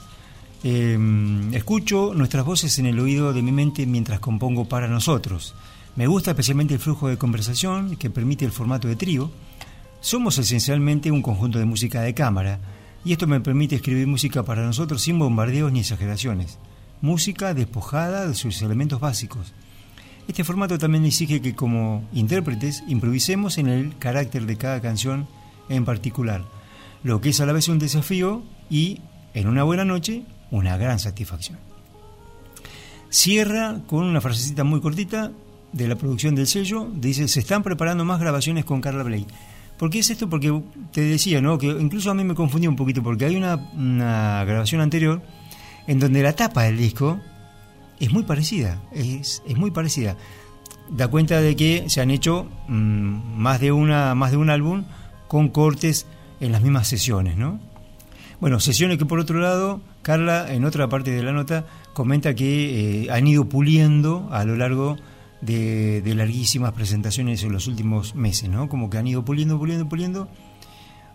Em, 0.66 1.52
escucho 1.52 2.14
nuestras 2.14 2.42
voces 2.42 2.78
en 2.78 2.86
el 2.86 2.98
oído 2.98 3.34
de 3.34 3.42
mi 3.42 3.52
mente 3.52 3.84
mientras 3.84 4.18
compongo 4.18 4.64
para 4.66 4.88
nosotros. 4.88 5.54
Me 5.94 6.06
gusta 6.06 6.30
especialmente 6.30 6.72
el 6.72 6.80
flujo 6.80 7.06
de 7.06 7.18
conversación 7.18 7.96
que 7.96 8.08
permite 8.08 8.46
el 8.46 8.50
formato 8.50 8.88
de 8.88 8.96
trío. 8.96 9.30
Somos 10.00 10.38
esencialmente 10.38 11.10
un 11.10 11.20
conjunto 11.20 11.58
de 11.58 11.66
música 11.66 12.00
de 12.00 12.14
cámara 12.14 12.60
y 13.04 13.12
esto 13.12 13.26
me 13.26 13.40
permite 13.40 13.76
escribir 13.76 14.06
música 14.06 14.42
para 14.42 14.64
nosotros 14.64 15.02
sin 15.02 15.18
bombardeos 15.18 15.70
ni 15.70 15.80
exageraciones. 15.80 16.58
Música 17.02 17.52
despojada 17.52 18.26
de 18.26 18.34
sus 18.34 18.62
elementos 18.62 19.00
básicos. 19.00 19.52
Este 20.28 20.44
formato 20.44 20.78
también 20.78 21.04
exige 21.04 21.42
que 21.42 21.54
como 21.54 22.08
intérpretes 22.14 22.82
improvisemos 22.88 23.58
en 23.58 23.68
el 23.68 23.98
carácter 23.98 24.46
de 24.46 24.56
cada 24.56 24.80
canción 24.80 25.28
en 25.68 25.84
particular, 25.84 26.42
lo 27.02 27.20
que 27.20 27.28
es 27.28 27.40
a 27.40 27.46
la 27.46 27.52
vez 27.52 27.68
un 27.68 27.78
desafío 27.78 28.42
y, 28.70 29.02
en 29.34 29.48
una 29.48 29.62
buena 29.62 29.84
noche, 29.84 30.24
una 30.54 30.76
gran 30.76 30.98
satisfacción. 30.98 31.58
Cierra 33.10 33.80
con 33.86 34.04
una 34.04 34.20
frasecita 34.20 34.64
muy 34.64 34.80
cortita 34.80 35.32
de 35.72 35.88
la 35.88 35.96
producción 35.96 36.34
del 36.34 36.46
sello, 36.46 36.88
dice, 36.94 37.26
se 37.26 37.40
están 37.40 37.62
preparando 37.62 38.04
más 38.04 38.20
grabaciones 38.20 38.64
con 38.64 38.80
Carla 38.80 39.02
Blake. 39.02 39.26
¿Por 39.76 39.90
qué 39.90 39.98
es 39.98 40.10
esto? 40.10 40.30
Porque 40.30 40.62
te 40.92 41.00
decía, 41.00 41.40
¿no? 41.40 41.58
Que 41.58 41.66
incluso 41.66 42.10
a 42.10 42.14
mí 42.14 42.22
me 42.22 42.36
confundí 42.36 42.68
un 42.68 42.76
poquito, 42.76 43.02
porque 43.02 43.24
hay 43.24 43.34
una, 43.34 43.56
grabación 44.44 44.80
anterior 44.80 45.20
en 45.88 45.98
donde 45.98 46.22
la 46.22 46.34
tapa 46.34 46.62
del 46.62 46.76
disco 46.76 47.18
es 47.98 48.12
muy 48.12 48.22
parecida, 48.22 48.80
es, 48.92 49.42
es 49.46 49.56
muy 49.56 49.72
parecida. 49.72 50.16
Da 50.88 51.08
cuenta 51.08 51.40
de 51.40 51.56
que 51.56 51.88
se 51.88 52.00
han 52.00 52.12
hecho 52.12 52.46
mm, 52.68 53.36
más, 53.36 53.60
de 53.60 53.72
una, 53.72 54.14
más 54.14 54.30
de 54.30 54.36
un 54.36 54.50
álbum 54.50 54.84
con 55.26 55.48
cortes 55.48 56.06
en 56.38 56.52
las 56.52 56.62
mismas 56.62 56.86
sesiones, 56.86 57.36
¿no? 57.36 57.58
Bueno, 58.40 58.60
sesiones 58.60 58.98
que 58.98 59.06
por 59.06 59.18
otro 59.18 59.40
lado 59.40 59.80
Carla, 60.04 60.52
en 60.52 60.66
otra 60.66 60.86
parte 60.90 61.12
de 61.12 61.22
la 61.22 61.32
nota, 61.32 61.64
comenta 61.94 62.34
que 62.34 63.04
eh, 63.04 63.10
han 63.10 63.26
ido 63.26 63.48
puliendo 63.48 64.28
a 64.30 64.44
lo 64.44 64.54
largo 64.54 64.98
de, 65.40 66.02
larguísimas 66.14 66.72
presentaciones 66.72 67.42
en 67.42 67.52
los 67.52 67.66
últimos 67.68 68.14
meses, 68.14 68.50
¿no? 68.50 68.68
Como 68.68 68.90
que 68.90 68.98
han 68.98 69.06
ido 69.06 69.24
puliendo, 69.24 69.58
puliendo, 69.58 69.88
puliendo. 69.88 70.28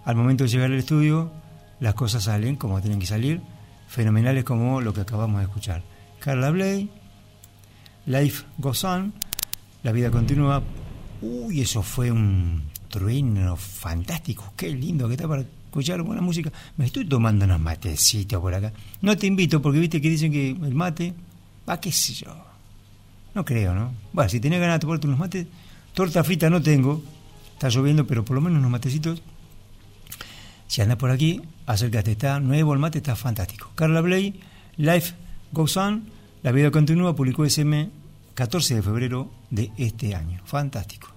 Al 0.06 0.16
momento 0.16 0.44
de 0.44 0.50
llegar 0.50 0.72
al 0.72 0.80
estudio, 0.80 1.32
las 1.80 1.94
cosas 1.94 2.24
salen 2.24 2.56
como 2.56 2.82
tienen 2.82 3.00
que 3.00 3.06
salir, 3.06 3.42
fenomenales 3.88 4.44
como 4.44 4.82
lo 4.82 4.92
que 4.92 5.02
acabamos 5.02 5.38
de 5.38 5.46
escuchar. 5.46 5.84
Carla 6.20 6.50
Bley, 6.50 6.90
Life 8.08 8.44
Goes 8.58 8.84
On, 8.86 9.14
La 9.84 9.92
vida 9.92 10.10
continúa. 10.10 10.64
Uy, 11.22 11.62
eso 11.62 11.84
fue 11.84 12.12
un 12.12 12.64
trueno 12.90 13.56
fantástico, 13.56 14.52
qué 14.58 14.70
lindo 14.70 15.08
que 15.08 15.14
está 15.14 15.28
para 15.28 15.44
escuchar 15.70 16.02
buena 16.02 16.22
música. 16.22 16.52
Me 16.78 16.86
estoy 16.86 17.06
tomando 17.06 17.46
unos 17.46 17.60
matecitos 17.60 18.42
por 18.42 18.54
acá. 18.54 18.74
No 19.02 19.16
te 19.16 19.28
invito 19.28 19.62
porque 19.62 19.80
viste 19.80 20.02
que 20.02 20.10
dicen 20.10 20.32
que 20.32 20.50
el 20.50 20.74
mate, 20.74 21.14
va, 21.68 21.80
qué 21.80 21.92
sé 21.92 22.14
yo. 22.14 22.36
No 23.36 23.46
creo, 23.46 23.74
¿no? 23.76 23.94
Bueno, 24.12 24.30
si 24.30 24.40
tenés 24.40 24.60
ganas 24.60 24.76
de 24.76 24.80
tomarte 24.80 25.08
unos 25.08 25.20
mates, 25.20 25.48
torta 25.94 26.24
frita 26.24 26.50
no 26.50 26.62
tengo, 26.62 27.04
está 27.54 27.70
lloviendo, 27.70 28.06
pero 28.08 28.26
por 28.26 28.36
lo 28.36 28.42
menos 28.42 28.60
unos 28.60 28.72
matecitos. 28.72 29.22
Si 30.68 30.82
andas 30.82 30.98
por 30.98 31.12
aquí, 31.12 31.42
acércate, 31.68 32.12
está 32.12 32.40
nuevo 32.40 32.74
el 32.74 32.80
mate, 32.80 32.98
está 32.98 33.16
fantástico. 33.16 33.72
Carla 33.76 34.02
Blay, 34.02 34.40
Life 34.78 35.14
Goes 35.52 35.78
On, 35.78 36.04
la 36.42 36.52
vida 36.52 36.72
continúa, 36.72 37.16
publicó 37.16 37.46
SM 37.46 37.90
14 38.34 38.76
de 38.76 38.82
febrero 38.82 39.32
de 39.52 39.72
este 39.78 40.16
año. 40.16 40.42
Fantástico. 40.46 41.10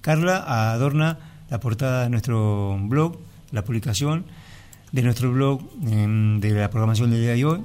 Carla 0.00 0.72
adorna 0.72 1.18
la 1.50 1.60
portada 1.60 2.04
de 2.04 2.10
nuestro 2.10 2.78
blog, 2.82 3.18
la 3.52 3.64
publicación 3.64 4.24
de 4.92 5.02
nuestro 5.02 5.32
blog 5.32 5.60
em, 5.86 6.40
de 6.40 6.50
la 6.50 6.70
programación 6.70 7.10
del 7.10 7.20
día 7.20 7.34
de 7.34 7.44
hoy, 7.44 7.60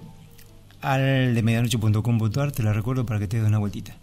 al 0.81 1.33
de 1.33 1.41
medianoche.com.ar, 1.41 2.51
te 2.51 2.63
la 2.63 2.73
recuerdo 2.73 3.05
para 3.05 3.19
que 3.19 3.27
te 3.27 3.37
des 3.37 3.47
una 3.47 3.57
vueltita. 3.57 3.95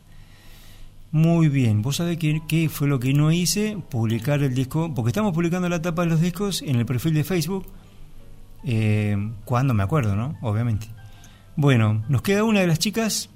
Muy 1.13 1.49
bien, 1.49 1.83
vos 1.83 1.97
sabés 1.97 2.19
qué, 2.19 2.69
fue 2.71 2.89
lo 2.89 2.99
que 2.99 3.13
no 3.13 3.31
hice, 3.31 3.77
publicar 3.91 4.43
el 4.43 4.55
disco, 4.55 4.93
porque 4.95 5.11
estamos 5.11 5.35
publicando 5.35 5.69
la 5.69 5.83
tapa 5.83 6.03
de 6.03 6.09
los 6.09 6.21
discos 6.21 6.63
en 6.63 6.77
el 6.77 6.87
perfil 6.87 7.15
de 7.15 7.23
Facebook, 7.23 7.67
eh, 8.65 9.17
cuando 9.45 9.75
me 9.75 9.83
acuerdo, 9.83 10.17
¿no? 10.17 10.39
Obviamente. 10.41 10.89
Bueno, 11.55 12.03
nos 12.09 12.23
queda 12.23 12.45
una 12.45 12.61
de 12.61 12.67
las 12.67 12.79
chicas, 12.79 13.29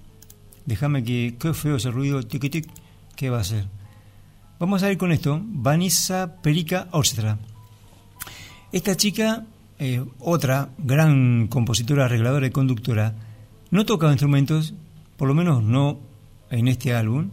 déjame 0.64 1.04
que, 1.04 1.36
qué 1.38 1.52
feo 1.52 1.76
ese 1.76 1.90
ruido, 1.90 2.22
tic 2.22 2.50
tic, 2.50 2.66
¿qué 3.14 3.28
va 3.28 3.38
a 3.38 3.42
hacer? 3.42 3.66
Vamos 4.58 4.82
a 4.82 4.90
ir 4.90 4.96
con 4.96 5.12
esto, 5.12 5.42
Vanessa 5.44 6.40
Perica 6.40 6.88
Ostra. 6.92 7.38
Esta 8.72 8.96
chica, 8.96 9.46
eh, 9.78 10.04
otra 10.18 10.70
gran 10.78 11.46
compositora, 11.46 12.06
arregladora 12.06 12.46
y 12.46 12.50
conductora, 12.50 13.14
no 13.70 13.86
toca 13.86 14.10
instrumentos, 14.10 14.74
por 15.16 15.28
lo 15.28 15.34
menos 15.34 15.62
no 15.62 15.98
en 16.50 16.68
este 16.68 16.94
álbum, 16.94 17.30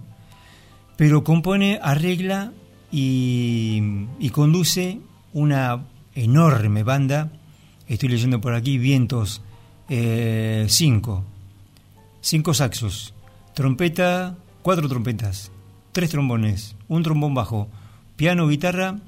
pero 0.96 1.24
compone, 1.24 1.80
arregla 1.82 2.52
y, 2.92 4.30
conduce 4.32 5.00
una 5.34 5.86
enorme 6.16 6.84
banda. 6.84 7.32
Estoy 7.88 8.10
leyendo 8.10 8.40
por 8.40 8.54
aquí 8.54 8.78
vientos, 8.78 9.42
eh, 9.90 10.66
cinco, 10.70 11.24
cinco 12.22 12.54
saxos, 12.54 13.14
trompeta, 13.54 14.38
cuatro 14.62 14.88
trompetas, 14.88 15.52
tres 15.92 16.12
trombones, 16.12 16.76
un 16.88 17.04
trombón 17.04 17.34
bajo, 17.34 17.68
piano, 18.16 18.48
guitarra, 18.48 19.00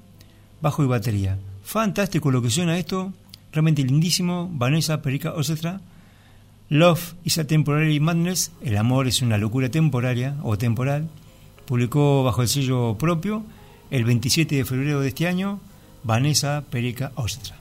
bajo 0.61 0.83
y 0.83 0.87
batería. 0.87 1.37
Fantástico 1.65 2.29
lo 2.29 2.43
que 2.43 2.51
suena 2.51 2.77
esto, 2.77 3.11
realmente 3.51 3.83
lindísimo. 3.83 4.47
Vanessa 4.53 5.01
Perica 5.01 5.33
Orchestra. 5.33 5.81
Love 6.69 7.15
is 7.23 7.39
a 7.39 7.47
Temporary 7.47 7.99
Madness, 7.99 8.51
el 8.63 8.77
amor 8.77 9.07
es 9.07 9.21
una 9.23 9.39
locura 9.39 9.69
temporaria 9.69 10.35
o 10.43 10.57
temporal. 10.57 11.09
Publicó 11.65 12.23
bajo 12.23 12.43
el 12.43 12.47
sello 12.47 12.95
propio 12.99 13.43
el 13.89 14.05
27 14.05 14.55
de 14.55 14.65
febrero 14.65 15.01
de 15.01 15.07
este 15.07 15.27
año 15.27 15.59
Vanessa 16.03 16.63
Perica 16.69 17.11
Orchestra. 17.15 17.55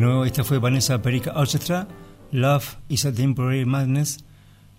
Bueno, 0.00 0.24
esta 0.24 0.44
fue 0.44 0.60
Vanessa 0.60 1.02
Perica 1.02 1.32
Orchestra, 1.34 1.88
Love 2.30 2.76
is 2.88 3.04
a 3.04 3.12
Temporary 3.12 3.64
Madness. 3.64 4.18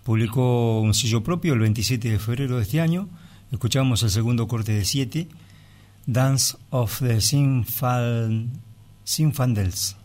Publicó 0.02 0.80
un 0.80 0.94
sello 0.94 1.22
propio 1.22 1.52
el 1.52 1.58
27 1.58 2.12
de 2.12 2.18
febrero 2.18 2.56
de 2.56 2.62
este 2.62 2.80
año. 2.80 3.06
Escuchamos 3.52 4.02
el 4.02 4.08
segundo 4.08 4.48
corte 4.48 4.72
de 4.72 4.82
7, 4.86 5.28
Dance 6.06 6.56
of 6.70 7.00
the 7.00 7.20
Sinfandels. 9.04 9.96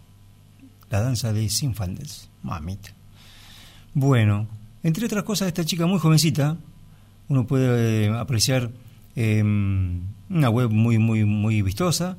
La 0.89 0.99
danza 0.99 1.31
de 1.31 1.47
Sinfandels. 1.47 2.29
Mamita. 2.43 2.89
Bueno, 3.93 4.49
entre 4.83 5.05
otras 5.05 5.23
cosas, 5.23 5.47
esta 5.47 5.63
chica 5.63 5.85
muy 5.85 5.99
jovencita, 5.99 6.57
uno 7.29 7.47
puede 7.47 8.07
eh, 8.07 8.09
apreciar 8.09 8.69
em, 9.15 10.01
una 10.29 10.49
web 10.49 10.71
muy, 10.71 10.97
muy, 10.97 11.23
muy 11.23 11.61
vistosa, 11.61 12.17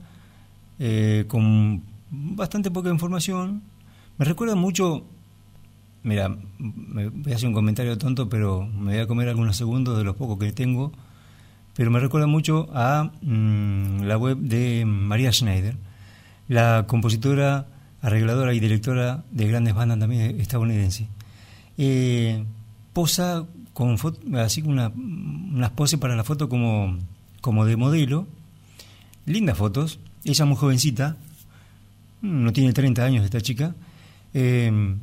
eh, 0.79 1.27
con 1.29 1.83
bastante 2.17 2.71
poca 2.71 2.91
información. 2.91 3.63
Me 4.19 4.25
recuerda 4.25 4.55
mucho, 4.55 5.05
mira, 6.03 6.35
me 6.59 7.09
voy 7.09 7.33
a 7.33 7.37
hacer 7.37 7.49
un 7.49 7.55
comentario 7.55 7.99
tonto, 7.99 8.29
pero 8.29 8.67
me 8.67 8.93
voy 8.93 9.01
a 9.03 9.07
comer 9.07 9.29
algunos 9.29 9.57
segundos 9.57 9.99
de 9.99 10.05
los 10.05 10.17
pocos 10.17 10.39
que 10.39 10.53
tengo, 10.53 10.93
pero 11.75 11.91
me 11.91 12.01
recuerda 12.01 12.27
mucho 12.27 12.69
a 12.73 13.13
mm, 13.23 14.03
la 14.03 14.17
web 14.17 14.39
de 14.39 14.85
María 14.87 15.33
Schneider, 15.33 15.77
la 16.49 16.87
compositora, 16.87 17.67
arregladora 18.01 18.55
y 18.55 18.61
directora 18.61 19.25
de 19.31 19.49
grandes 19.49 19.75
bandas 19.75 19.99
también 19.99 20.41
estadounidenses. 20.41 21.09
Eh, 21.77 22.45
posa 22.95 23.45
con 23.75 23.99
así 24.37 24.63
una, 24.63 24.89
unas 24.89 25.71
poses 25.73 26.01
para 26.01 26.17
la 26.17 26.25
foto 26.25 26.49
como, 26.49 26.97
como 27.43 27.67
de 27.67 27.77
modelo, 27.77 28.27
lindas 29.27 29.59
fotos, 29.59 29.99
ella 30.25 30.47
muy 30.47 30.57
jovencita, 30.57 31.19
no 32.23 32.53
tiene 32.53 32.73
30 32.73 33.05
años 33.05 33.25
esta 33.25 33.41
chica, 33.41 33.75
eh, 34.35 34.97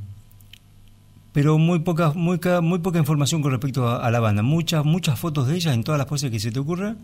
pero 1.31 1.57
muy 1.57 1.79
poca, 1.79 2.13
muy, 2.13 2.39
muy 2.61 2.79
poca 2.79 2.99
información 2.99 3.41
con 3.41 3.51
respecto 3.51 3.89
a, 3.89 4.11
la 4.11 4.19
banda. 4.19 4.43
Muchas, 4.43 4.85
muchas 4.85 5.19
fotos 5.19 5.47
de 5.47 5.55
ella 5.55 5.73
en 5.73 5.83
todas 5.83 5.97
las 5.97 6.07
poses 6.07 6.29
que 6.29 6.39
se 6.39 6.51
te 6.51 6.59
ocurran, 6.59 6.97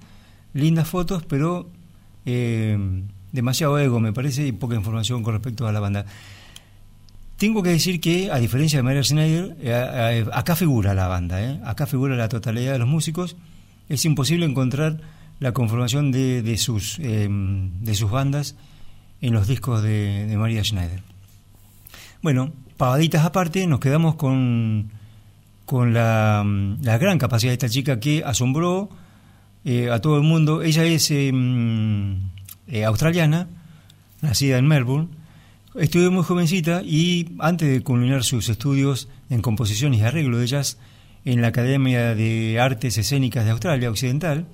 lindas 0.54 0.88
fotos, 0.88 1.24
pero 1.26 1.68
eh, 2.26 2.78
demasiado 3.32 3.80
ego 3.80 4.00
me 4.00 4.14
parece 4.14 4.46
y 4.46 4.52
poca 4.52 4.76
información 4.76 5.24
con 5.24 5.34
respecto 5.34 5.68
a 5.68 5.72
la 5.72 5.80
banda. 5.80 6.06
Tengo 7.38 7.64
que 7.64 7.70
decir 7.70 8.02
que, 8.02 8.30
a 8.32 8.38
diferencia 8.38 8.80
de 8.80 8.84
María 8.84 9.02
Schneider, 9.02 9.56
eh, 9.62 10.26
acá 10.34 10.56
figura 10.56 10.94
la 10.94 11.08
banda, 11.08 11.62
acá 11.64 11.88
figura 11.88 12.16
la 12.16 12.28
totalidad 12.28 12.74
de 12.74 12.80
los 12.80 12.88
músicos. 12.88 13.38
Es 13.88 14.06
imposible 14.06 14.46
encontrar 14.46 15.00
la 15.40 15.54
conformación 15.54 16.12
de, 16.12 16.44
de 16.44 16.58
sus, 16.58 16.98
de 17.00 17.96
sus 17.96 18.12
bandas 18.12 18.56
en 19.22 19.34
los 19.34 19.48
discos 19.48 19.84
de, 19.84 20.34
María 20.38 20.64
Schneider. 20.64 21.02
Bueno, 22.22 22.52
pavaditas 22.78 23.26
aparte, 23.26 23.66
nos 23.68 23.80
quedamos 23.80 24.16
con, 24.16 24.92
con 25.66 25.94
la, 25.94 26.44
gran 26.82 27.18
capacidad 27.18 27.52
de 27.52 27.54
esta 27.54 27.70
chica 27.70 28.00
que 28.00 28.24
asombró 28.26 28.90
eh, 29.66 29.90
a 29.90 30.00
todo 30.00 30.18
el 30.18 30.24
mundo. 30.24 30.62
Ella 30.62 30.84
es 30.86 31.12
em, 31.12 32.30
eh, 32.68 32.86
australiana, 32.86 33.48
nacida 34.22 34.58
en 34.58 34.68
Melbourne, 34.68 35.10
estudió 35.76 36.12
muy 36.12 36.24
jovencita 36.24 36.82
y 36.84 37.36
antes 37.40 37.70
de 37.70 37.82
culminar 37.82 38.24
sus 38.24 38.50
estudios 38.50 39.08
en 39.30 39.42
composición 39.42 39.94
y 39.94 40.02
arreglo 40.02 40.38
de 40.38 40.48
jazz 40.48 40.78
en 41.26 41.42
la 41.42 41.50
Academia 41.50 42.16
de 42.16 42.60
Artes 42.60 42.98
Escénicas 42.98 43.46
de 43.46 43.52
Australia 43.52 43.90
Occidental, 43.90 44.48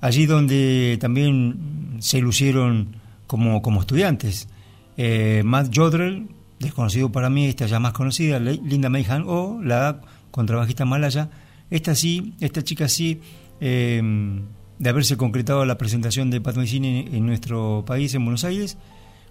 allí 0.00 0.26
donde 0.26 0.98
también 1.00 1.96
se 2.00 2.20
lucieron 2.20 3.03
como, 3.26 3.62
como 3.62 3.80
estudiantes. 3.80 4.48
Eh, 4.96 5.42
Matt 5.44 5.74
Jodrell, 5.74 6.28
desconocido 6.58 7.10
para 7.10 7.30
mí, 7.30 7.46
esta 7.46 7.66
ya 7.66 7.80
más 7.80 7.92
conocida, 7.92 8.38
Linda 8.38 8.88
Mayhan 8.88 9.24
o 9.26 9.60
la 9.62 10.00
contrabajista 10.30 10.84
malaya. 10.84 11.30
Esta 11.70 11.94
sí, 11.94 12.34
esta 12.40 12.62
chica 12.62 12.88
sí, 12.88 13.20
em, 13.60 14.42
de 14.78 14.90
haberse 14.90 15.16
concretado 15.16 15.64
la 15.64 15.78
presentación 15.78 16.30
de 16.30 16.40
Pat 16.40 16.56
Messini 16.56 17.08
en, 17.12 17.26
nuestro 17.26 17.84
país, 17.86 18.14
en 18.14 18.24
Buenos 18.24 18.44
Aires, 18.44 18.76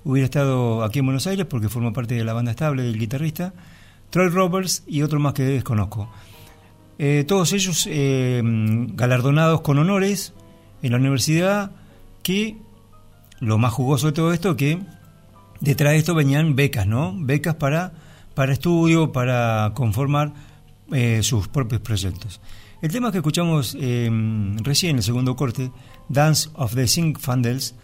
hubiera 0.04 0.26
estado 0.26 0.84
aquí 0.84 1.00
en 1.00 1.06
Buenos 1.06 1.28
Aires 1.28 1.46
porque 1.46 1.70
forma 1.70 1.94
parte 1.94 2.16
de 2.16 2.24
la 2.24 2.34
banda 2.34 2.52
estable 2.52 2.84
del 2.84 2.98
guitarrista, 2.98 3.54
Troy 4.10 4.30
Roberts 4.30 4.84
y 4.88 5.02
otro 5.02 5.20
más 5.20 5.34
que 5.34 5.44
desconozco. 5.44 6.10
Eh, 7.00 7.26
todos 7.28 7.54
ellos 7.54 7.88
em, 7.90 8.88
galardonados 8.96 9.62
con 9.62 9.80
honores 9.80 10.34
en 10.82 10.92
la 10.92 10.98
universidad 10.98 11.72
que 12.22 12.58
lo 13.44 13.58
más 13.58 13.74
jugoso 13.74 14.08
de 14.08 14.14
todo 14.14 14.34
esto 14.34 14.56
que 14.56 14.80
detrás 15.60 15.94
de 15.94 16.00
esto 16.00 16.16
venían 16.16 16.56
becas, 16.56 16.88
¿no? 16.88 17.14
Becas 17.18 17.56
para, 17.56 17.94
para 18.36 18.54
estudio, 18.54 19.12
para 19.12 19.72
conformar 19.76 20.34
eh, 20.92 21.22
sus 21.24 21.48
propios 21.48 21.82
proyectos. 21.82 22.42
El 22.82 22.92
tema 22.92 23.12
que 23.12 23.20
escuchamos 23.20 23.78
eh, 23.80 24.10
recién, 24.64 24.98
el 24.98 25.04
segundo 25.04 25.36
corte, 25.36 25.72
Dance 26.10 26.50
of 26.54 26.76
the 26.76 26.88
Sing 26.88 27.18
Fandels, 27.18 27.76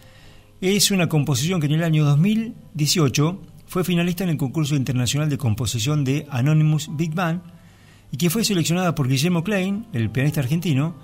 es 0.60 0.90
una 0.90 1.08
composición 1.08 1.60
que 1.60 1.66
en 1.66 1.72
el 1.72 1.84
año 1.84 2.04
2018 2.04 3.40
fue 3.66 3.84
finalista 3.84 4.24
en 4.24 4.30
el 4.30 4.36
concurso 4.36 4.74
internacional 4.76 5.30
de 5.30 5.38
composición 5.38 6.04
de 6.04 6.26
Anonymous 6.30 6.90
Big 6.96 7.14
Band 7.14 7.40
y 8.12 8.16
que 8.16 8.28
fue 8.28 8.44
seleccionada 8.44 8.94
por 8.94 9.08
Guillermo 9.08 9.44
Klein, 9.44 9.86
el 9.92 10.10
pianista 10.10 10.40
argentino, 10.40 10.94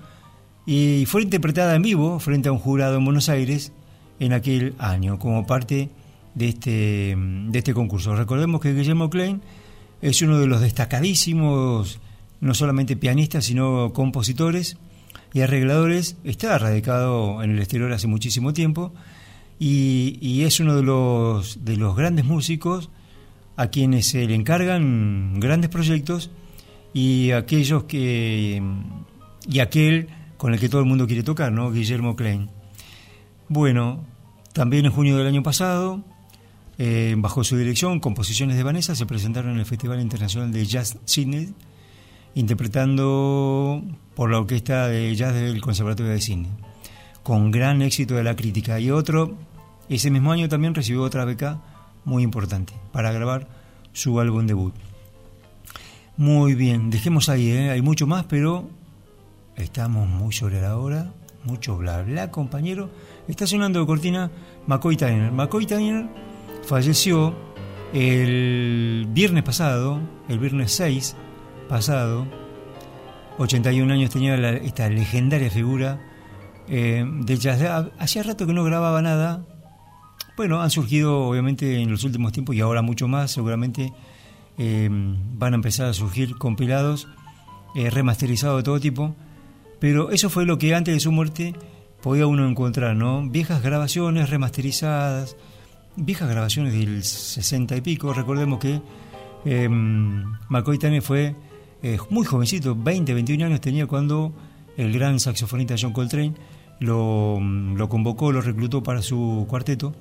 y 0.65 1.05
fue 1.07 1.23
interpretada 1.23 1.75
en 1.75 1.81
vivo 1.81 2.19
frente 2.19 2.49
a 2.49 2.51
un 2.51 2.59
jurado 2.59 2.97
en 2.97 3.05
Buenos 3.05 3.29
Aires 3.29 3.71
en 4.19 4.33
aquel 4.33 4.73
año 4.79 5.19
como 5.19 5.45
parte 5.45 5.89
de 6.35 6.49
este, 6.49 7.15
de 7.17 7.57
este 7.57 7.73
concurso. 7.73 8.15
Recordemos 8.15 8.61
que 8.61 8.73
Guillermo 8.73 9.09
Klein 9.09 9.41
es 10.01 10.21
uno 10.21 10.39
de 10.39 10.47
los 10.47 10.61
destacadísimos, 10.61 11.99
no 12.41 12.53
solamente 12.53 12.95
pianistas, 12.95 13.45
sino 13.45 13.91
compositores 13.93 14.77
y 15.33 15.41
arregladores. 15.41 16.17
Está 16.23 16.57
radicado 16.57 17.41
en 17.43 17.51
el 17.51 17.59
exterior 17.59 17.91
hace 17.91 18.07
muchísimo 18.07 18.53
tiempo 18.53 18.93
y, 19.59 20.43
es 20.43 20.59
uno 20.59 20.75
de 20.75 20.83
los, 20.83 21.65
de 21.65 21.77
los 21.77 21.95
grandes 21.95 22.25
músicos 22.25 22.89
a 23.55 23.67
quienes 23.67 24.05
se 24.07 24.27
le 24.27 24.35
encargan 24.35 25.39
grandes 25.39 25.71
proyectos 25.71 26.29
y 26.93 27.31
aquellos 27.31 27.85
que 27.85 28.61
y 29.49 29.59
aquel 29.59 30.09
con 30.37 30.53
el 30.53 30.59
que 30.59 30.69
todo 30.69 30.81
el 30.81 30.87
mundo 30.87 31.07
quiere 31.07 31.23
tocar, 31.23 31.51
¿no? 31.51 31.71
Guillermo 31.71 32.15
Klein. 32.15 32.49
Bueno, 33.49 34.03
también 34.51 34.85
en 34.85 34.91
junio 34.91 35.17
del 35.17 35.27
año 35.27 35.41
pasado, 35.41 36.03
eh, 36.77 37.15
bajo 37.17 37.45
su 37.45 37.55
dirección, 37.55 38.01
composiciones 38.01 38.57
de 38.57 38.63
Vanessa 38.63 38.93
se 38.93 39.05
presentaron 39.05 39.53
en 39.53 39.59
el 39.59 39.65
Festival 39.65 40.01
Internacional 40.01 40.51
de 40.51 40.65
Jazz 40.65 40.97
Sydney, 41.05 41.53
interpretando 42.35 43.81
por 44.15 44.29
la 44.29 44.39
Orquesta 44.39 44.87
de 44.87 45.15
Jazz 45.15 45.33
del 45.33 45.61
Conservatorio 45.61 46.11
de 46.11 46.19
Sydney, 46.19 46.51
con 47.23 47.51
gran 47.51 47.81
éxito 47.81 48.15
de 48.15 48.23
la 48.23 48.35
crítica. 48.35 48.81
Y 48.81 48.91
otro, 48.91 49.37
ese 49.87 50.11
mismo 50.11 50.33
año 50.33 50.49
también 50.49 50.75
recibió 50.75 51.03
otra 51.03 51.23
beca 51.23 51.61
muy 52.03 52.23
importante 52.23 52.73
para 52.91 53.13
grabar 53.13 53.47
su 53.93 54.19
álbum 54.19 54.45
debut. 54.45 54.73
Muy 56.17 56.53
bien, 56.53 56.89
dejemos 56.89 57.29
ahí, 57.29 57.49
¿eh? 57.49 57.69
hay 57.69 57.81
mucho 57.81 58.07
más, 58.07 58.25
pero 58.25 58.69
estamos 59.55 60.09
muy 60.09 60.33
sobre 60.33 60.59
la 60.59 60.77
hora, 60.77 61.13
mucho 61.45 61.77
bla 61.77 62.01
bla, 62.01 62.29
compañero. 62.29 62.89
Está 63.27 63.45
sonando 63.45 63.81
de 63.81 63.85
cortina 63.85 64.31
McCoy 64.67 64.95
Tyner. 64.95 65.31
McCoy 65.31 65.65
Tyner 65.65 66.07
falleció 66.65 67.35
el 67.93 69.05
viernes 69.09 69.43
pasado, 69.43 69.99
el 70.29 70.39
viernes 70.39 70.71
6 70.71 71.15
pasado. 71.67 72.25
81 73.37 73.93
años 73.93 74.09
tenía 74.09 74.35
esta 74.35 74.89
legendaria 74.89 75.49
figura 75.49 75.99
eh, 76.69 77.05
de 77.05 77.37
jazz. 77.37 77.91
Hacía 77.99 78.23
rato 78.23 78.47
que 78.47 78.53
no 78.53 78.63
grababa 78.63 79.01
nada. 79.01 79.45
Bueno, 80.37 80.61
han 80.61 80.69
surgido 80.69 81.27
obviamente 81.27 81.81
en 81.81 81.91
los 81.91 82.05
últimos 82.05 82.31
tiempos 82.31 82.55
y 82.55 82.61
ahora 82.61 82.81
mucho 82.81 83.09
más. 83.09 83.31
Seguramente 83.31 83.91
eh, 84.57 84.87
van 84.89 85.53
a 85.53 85.55
empezar 85.55 85.87
a 85.87 85.93
surgir 85.93 86.37
compilados, 86.37 87.09
eh, 87.75 87.89
remasterizados 87.89 88.57
de 88.59 88.63
todo 88.63 88.79
tipo. 88.79 89.15
Pero 89.79 90.11
eso 90.11 90.29
fue 90.29 90.45
lo 90.45 90.57
que 90.57 90.73
antes 90.73 90.93
de 90.93 90.99
su 91.01 91.11
muerte 91.11 91.53
podía 92.01 92.27
uno 92.27 92.47
encontrar, 92.47 92.95
¿no? 92.95 93.27
Viejas 93.27 93.61
grabaciones 93.61 94.29
remasterizadas, 94.29 95.35
viejas 95.95 96.29
grabaciones 96.29 96.73
del 96.73 97.03
60 97.03 97.75
y 97.75 97.81
pico. 97.81 98.13
Recordemos 98.13 98.59
que 98.59 98.81
eh, 99.45 99.69
McCoy 99.69 100.77
también 100.77 101.03
fue 101.03 101.35
muy 102.09 102.25
jovencito, 102.25 102.75
20, 102.75 103.13
21 103.13 103.45
años 103.45 103.61
tenía 103.61 103.87
cuando 103.87 104.33
el 104.77 104.91
gran 104.91 105.19
saxofonista 105.19 105.75
John 105.79 105.93
Coltrane 105.93 106.33
lo, 106.79 107.39
lo 107.39 107.89
convocó, 107.89 108.31
lo 108.31 108.41
reclutó 108.41 108.83
para 108.83 109.01
su 109.01 109.45
cuarteto. 109.49 109.93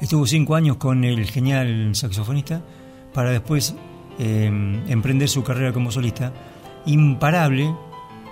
Estuvo 0.00 0.26
cinco 0.26 0.54
años 0.54 0.76
con 0.76 1.04
el 1.04 1.24
genial 1.26 1.94
saxofonista 1.94 2.62
para 3.12 3.30
después 3.30 3.74
em, 4.18 4.82
emprender 4.90 5.28
su 5.28 5.42
carrera 5.42 5.72
como 5.72 5.90
solista. 5.90 6.32
Imparable, 6.86 7.74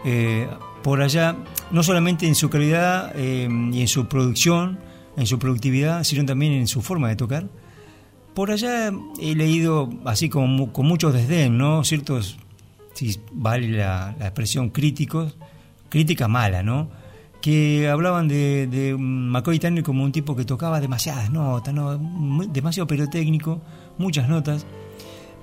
eh, 0.05 0.49
por 0.83 1.01
allá, 1.01 1.37
no 1.71 1.83
solamente 1.83 2.27
en 2.27 2.35
su 2.35 2.51
calidad 2.51 3.13
eh, 3.15 3.49
y 3.73 3.81
en 3.81 3.89
su 3.89 4.07
producción, 4.07 4.79
en 5.17 5.27
su 5.27 5.39
productividad, 5.39 6.05
sino 6.05 6.25
también 6.25 6.53
en 6.53 6.67
su 6.67 6.83
forma 6.83 7.09
de 7.09 7.17
tocar. 7.17 7.47
por 8.35 8.51
allá 8.51 8.91
he 9.21 9.35
leído, 9.35 9.91
así 10.05 10.29
como 10.29 10.73
con 10.73 10.87
mucho 10.87 11.13
desdén, 11.13 11.59
¿no? 11.59 11.85
Ciertos, 11.85 12.39
si 12.95 13.21
vale 13.33 13.69
la, 13.69 14.17
expresión, 14.21 14.71
críticos, 14.71 15.37
crítica 15.89 16.29
mala, 16.29 16.63
¿no? 16.63 16.89
Que 17.43 17.89
hablaban 17.89 18.29
de, 18.29 18.67
de 18.69 18.97
McCoy 18.97 19.59
Tanner 19.59 19.83
como 19.83 20.05
un 20.05 20.13
tipo 20.13 20.35
que 20.35 20.45
tocaba 20.45 20.81
demasiadas 20.81 21.31
notas, 21.31 21.75
¿no? 21.75 21.99
Demasiado 22.49 22.87
técnico, 22.87 23.61
muchas 23.99 24.29
notas. 24.29 24.65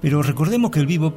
Pero 0.02 0.24
recordemos 0.24 0.72
que 0.72 0.80
el 0.80 0.88
vivo, 0.88 1.14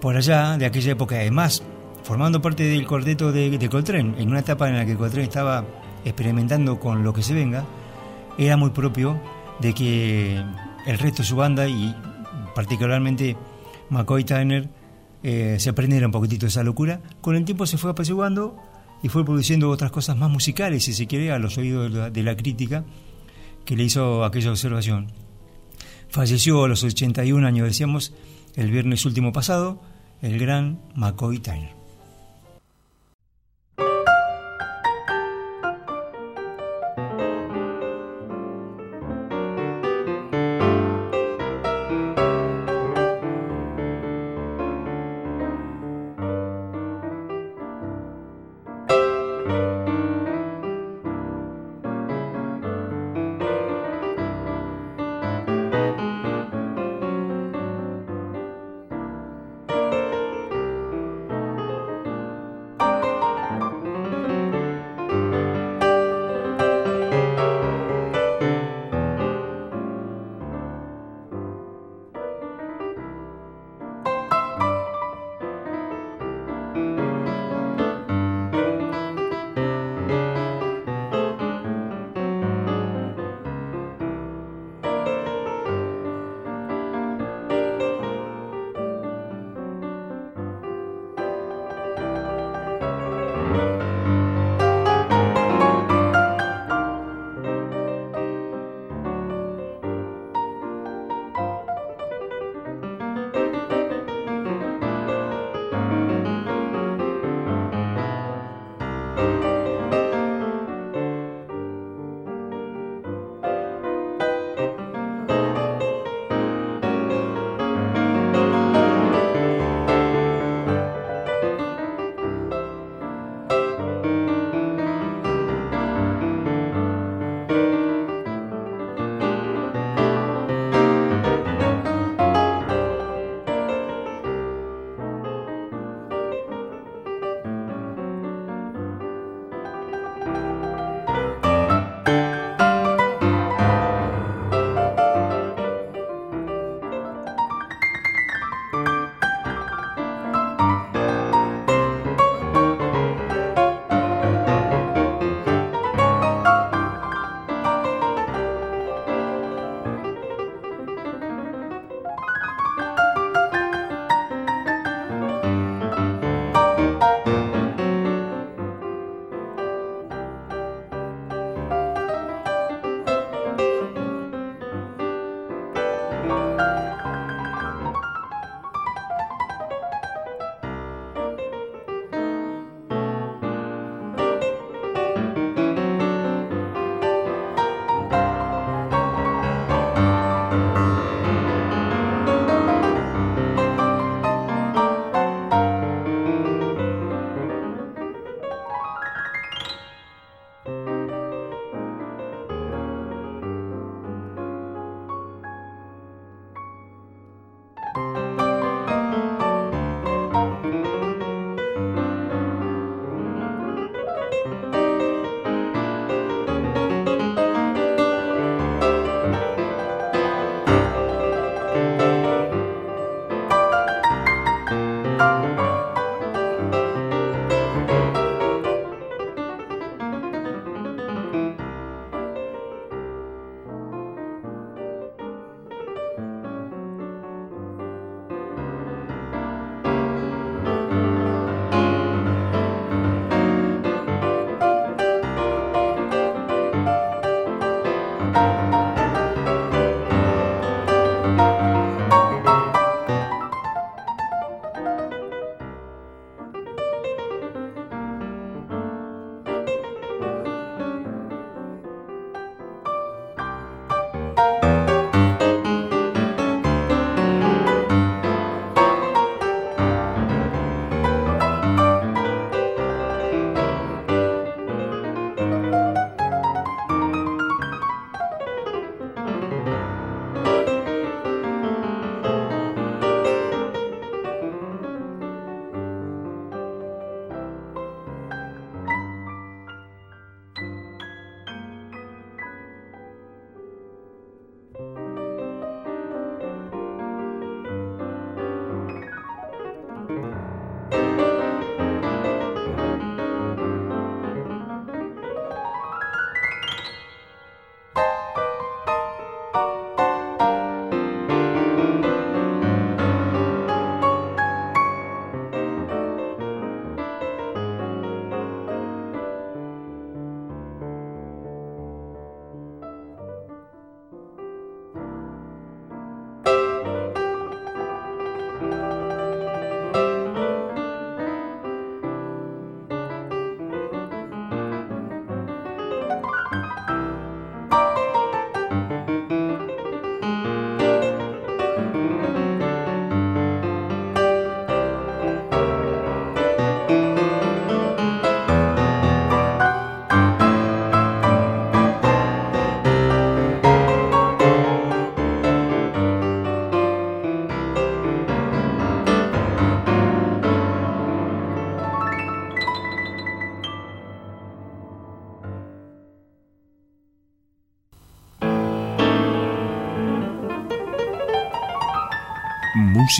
por 0.00 0.16
allá, 0.16 0.58
de 0.58 0.66
aquella 0.66 0.92
época, 0.92 1.16
además, 1.16 1.62
formando 2.02 2.40
parte 2.40 2.64
del 2.64 2.86
cuarteto 2.86 3.32
de, 3.32 3.58
de 3.58 3.68
Coltrane, 3.68 4.20
en 4.20 4.28
una 4.28 4.40
etapa 4.40 4.68
en 4.68 4.76
la 4.76 4.86
que 4.86 4.96
Coltrane 4.96 5.24
estaba 5.24 5.64
experimentando 6.04 6.78
con 6.80 7.04
lo 7.04 7.12
que 7.12 7.22
se 7.22 7.34
venga, 7.34 7.64
era 8.38 8.56
muy 8.56 8.70
propio 8.70 9.20
de 9.60 9.74
que 9.74 10.42
el 10.86 10.98
resto 10.98 11.22
de 11.22 11.28
su 11.28 11.36
banda 11.36 11.68
y 11.68 11.94
particularmente 12.54 13.36
McCoy 13.90 14.24
Tyner 14.24 14.68
eh, 15.22 15.56
se 15.58 15.70
aprendiera 15.70 16.06
un 16.06 16.12
poquitito 16.12 16.46
de 16.46 16.50
esa 16.50 16.62
locura. 16.62 17.00
Con 17.20 17.36
el 17.36 17.44
tiempo 17.44 17.66
se 17.66 17.76
fue 17.76 17.90
apaciguando 17.90 18.56
y 19.02 19.08
fue 19.08 19.24
produciendo 19.24 19.70
otras 19.70 19.90
cosas 19.90 20.16
más 20.16 20.30
musicales, 20.30 20.84
si 20.84 20.94
se 20.94 21.06
quiere, 21.06 21.32
a 21.32 21.38
los 21.38 21.58
oídos 21.58 22.12
de 22.12 22.22
la, 22.22 22.36
crítica 22.36 22.84
que 23.64 23.76
le 23.76 23.84
hizo 23.84 24.24
aquella 24.24 24.50
observación. 24.50 25.12
Falleció 26.08 26.64
a 26.64 26.68
los 26.68 26.82
81 26.82 27.46
años, 27.46 27.68
decíamos, 27.68 28.14
el 28.56 28.70
viernes 28.70 29.04
último 29.04 29.32
pasado, 29.32 29.80
el 30.22 30.38
gran 30.38 30.80
McCoy 30.94 31.38
Tyner. 31.38 31.79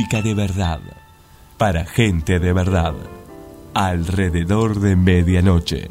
De 0.09 0.35
verdad, 0.35 0.81
para 1.57 1.85
gente 1.85 2.41
de 2.41 2.53
verdad, 2.53 2.95
alrededor 3.75 4.81
de 4.81 4.97
medianoche. 4.97 5.89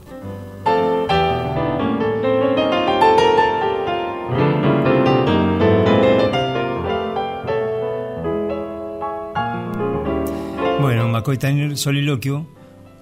Bueno, 10.82 11.08
McCoy 11.08 11.38
Tyner 11.38 11.78
Soliloquio, 11.78 12.46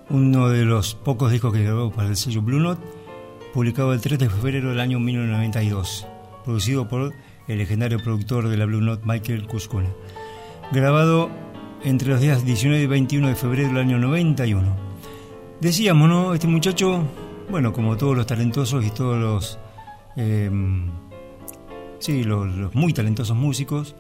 uno 0.10 0.49
de 0.49 0.66
los 0.66 0.93
pocos 0.93 1.32
discos 1.32 1.53
que 1.53 1.64
grabó 1.64 1.91
para 1.91 2.10
el 2.10 2.16
sello 2.16 2.41
Blue 2.41 2.60
Note, 2.60 2.86
publicado 3.53 3.93
el 3.93 4.01
3 4.01 4.20
de 4.20 4.30
febrero 4.30 4.70
del 4.70 4.80
año 4.80 4.99
1992, 4.99 6.05
producido 6.45 6.88
por 6.88 7.14
el 7.47 7.58
legendario 7.58 7.97
productor 8.03 8.49
de 8.49 8.58
la 8.58 8.66
Blue 8.66 8.82
Note 8.82 9.03
Michael 9.05 9.47
Cuscuna. 9.47 9.89
Grabado 10.72 11.30
entre 11.84 12.09
los 12.09 12.20
días 12.20 12.45
19 12.45 12.84
y 12.84 12.88
21 12.88 13.30
de 13.30 13.36
febrero 13.36 13.70
del 13.70 13.78
año 13.78 13.99
91. 13.99 14.76
Decíamos, 15.61 16.09
¿no? 16.09 16.34
Este 16.34 16.47
muchacho, 16.47 17.03
bueno, 17.49 17.72
como 17.72 17.95
todos 17.95 18.18
los 18.18 18.28
talentosos 18.28 18.86
y 18.86 18.89
todos 18.91 19.18
los. 19.18 19.59
Eh, 20.18 20.51
sí, 21.99 22.24
los, 22.24 22.76
muy 22.76 22.91
talentosos 22.91 23.38
músicos, 23.38 23.95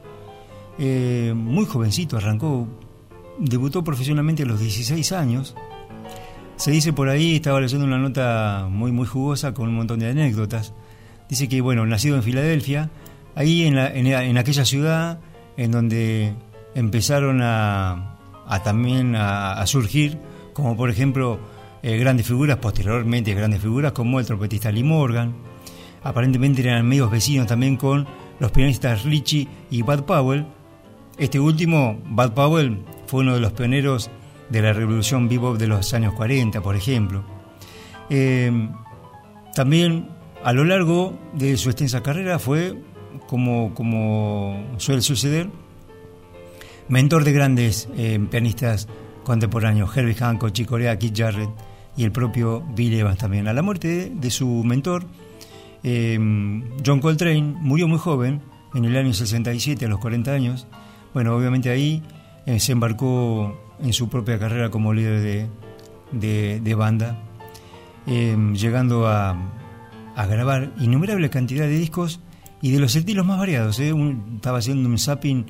eh, 0.77 1.33
muy 1.35 1.65
jovencito 1.65 2.17
arrancó, 2.17 2.67
debutó 3.39 3.83
profesionalmente 3.83 4.43
a 4.43 4.45
los 4.45 4.59
16 4.59 5.11
años. 5.13 5.55
Se 6.57 6.71
dice 6.71 6.91
por 6.91 7.07
ahí, 7.07 7.35
estaba 7.35 7.61
leyendo 7.61 7.85
una 7.85 7.97
nota 7.97 8.67
muy, 8.69 8.91
muy 8.91 9.07
jugosa 9.07 9.53
con 9.53 9.69
un 9.69 9.75
montón 9.75 9.99
de 9.99 10.09
anécdotas. 10.09 10.73
Dice 11.29 11.47
que, 11.47 11.61
bueno, 11.61 11.85
nacido 11.85 12.17
en 12.17 12.23
Filadelfia, 12.23 12.89
ahí 13.35 13.63
en, 13.63 13.77
en, 13.77 14.37
aquella 14.37 14.65
ciudad 14.65 15.19
en 15.55 15.71
donde 15.71 16.33
empezaron 16.77 17.41
a, 17.41 18.19
también 18.63 19.15
a, 19.15 19.65
surgir, 19.65 20.19
como 20.53 20.77
por 20.77 20.91
ejemplo 20.91 21.39
eh, 21.81 21.97
grandes 21.97 22.27
figuras, 22.27 22.57
posteriormente 22.57 23.33
grandes 23.33 23.61
figuras 23.61 23.93
como 23.93 24.19
el 24.19 24.27
trompetista 24.27 24.71
Lee 24.71 24.83
Morgan, 24.83 25.33
aparentemente 26.03 26.61
eran 26.61 26.87
medios 26.87 27.09
vecinos 27.09 27.47
también 27.47 27.77
con 27.77 28.05
los 28.39 28.51
pianistas 28.51 29.03
Richie 29.03 29.47
y 29.71 29.81
Bud 29.81 30.03
Powell. 30.03 30.45
Este 31.17 31.39
último, 31.39 31.99
Bud 32.05 32.33
Powell, 32.33 32.83
fue 33.07 33.21
uno 33.21 33.33
de 33.33 33.39
los 33.39 33.53
pioneros 33.53 34.11
de 34.49 34.61
la 34.61 34.71
revolución 34.71 35.27
bebop 35.27 35.57
de 35.57 35.65
los 35.65 35.91
años 35.95 36.13
40, 36.13 36.61
por 36.61 36.75
ejemplo. 36.75 37.23
Eh, 38.11 38.69
también 39.55 40.09
a 40.43 40.53
lo 40.53 40.63
largo 40.63 41.17
de 41.33 41.57
su 41.57 41.71
extensa 41.71 42.03
carrera 42.03 42.37
fue 42.37 42.79
como, 43.25 43.73
como 43.73 44.63
suele 44.77 45.01
suceder, 45.01 45.49
mentor 46.89 47.23
de 47.23 47.31
grandes 47.33 47.89
eh, 47.97 48.19
pianistas 48.29 48.87
contemporáneos, 49.23 49.95
Herbie 49.95 50.15
Hancock, 50.15 50.51
Chick 50.51 50.67
Corea, 50.67 50.97
Keith 50.97 51.17
Jarrett 51.17 51.49
y 51.95 52.03
el 52.03 52.11
propio 52.11 52.61
Bill 52.75 52.93
Evans 52.93 53.17
también. 53.17 53.47
A 53.47 53.53
la 53.53 53.61
muerte 53.61 54.11
de, 54.13 54.31
su 54.31 54.63
mentor, 54.63 55.05
eh, 55.83 56.17
John 56.85 56.99
Coltrane 56.99 57.41
murió 57.41 57.87
muy 57.87 57.99
joven, 57.99 58.41
en 58.73 58.85
el 58.85 58.95
año 58.95 59.13
67, 59.13 59.85
a 59.85 59.89
los 59.89 59.99
40 59.99 60.31
años. 60.31 60.67
Bueno, 61.13 61.35
obviamente 61.35 61.69
ahí 61.69 62.03
eh, 62.45 62.59
se 62.59 62.73
embarcó 62.73 63.57
en 63.81 63.93
su 63.93 64.07
propia 64.09 64.37
carrera 64.37 64.69
como 64.69 64.93
líder 64.93 65.49
de, 66.11 66.75
banda, 66.75 67.19
llegando 68.05 69.07
a, 69.07 69.35
grabar 70.15 70.71
innumerable 70.79 71.29
cantidad 71.29 71.65
de 71.65 71.77
discos 71.77 72.21
y 72.61 72.71
de 72.71 72.79
los 72.79 72.95
estilos 72.95 73.25
más 73.25 73.39
variados. 73.39 73.79
estaba 73.79 74.59
haciendo 74.59 74.87
un 74.89 74.97
zapping 74.97 75.45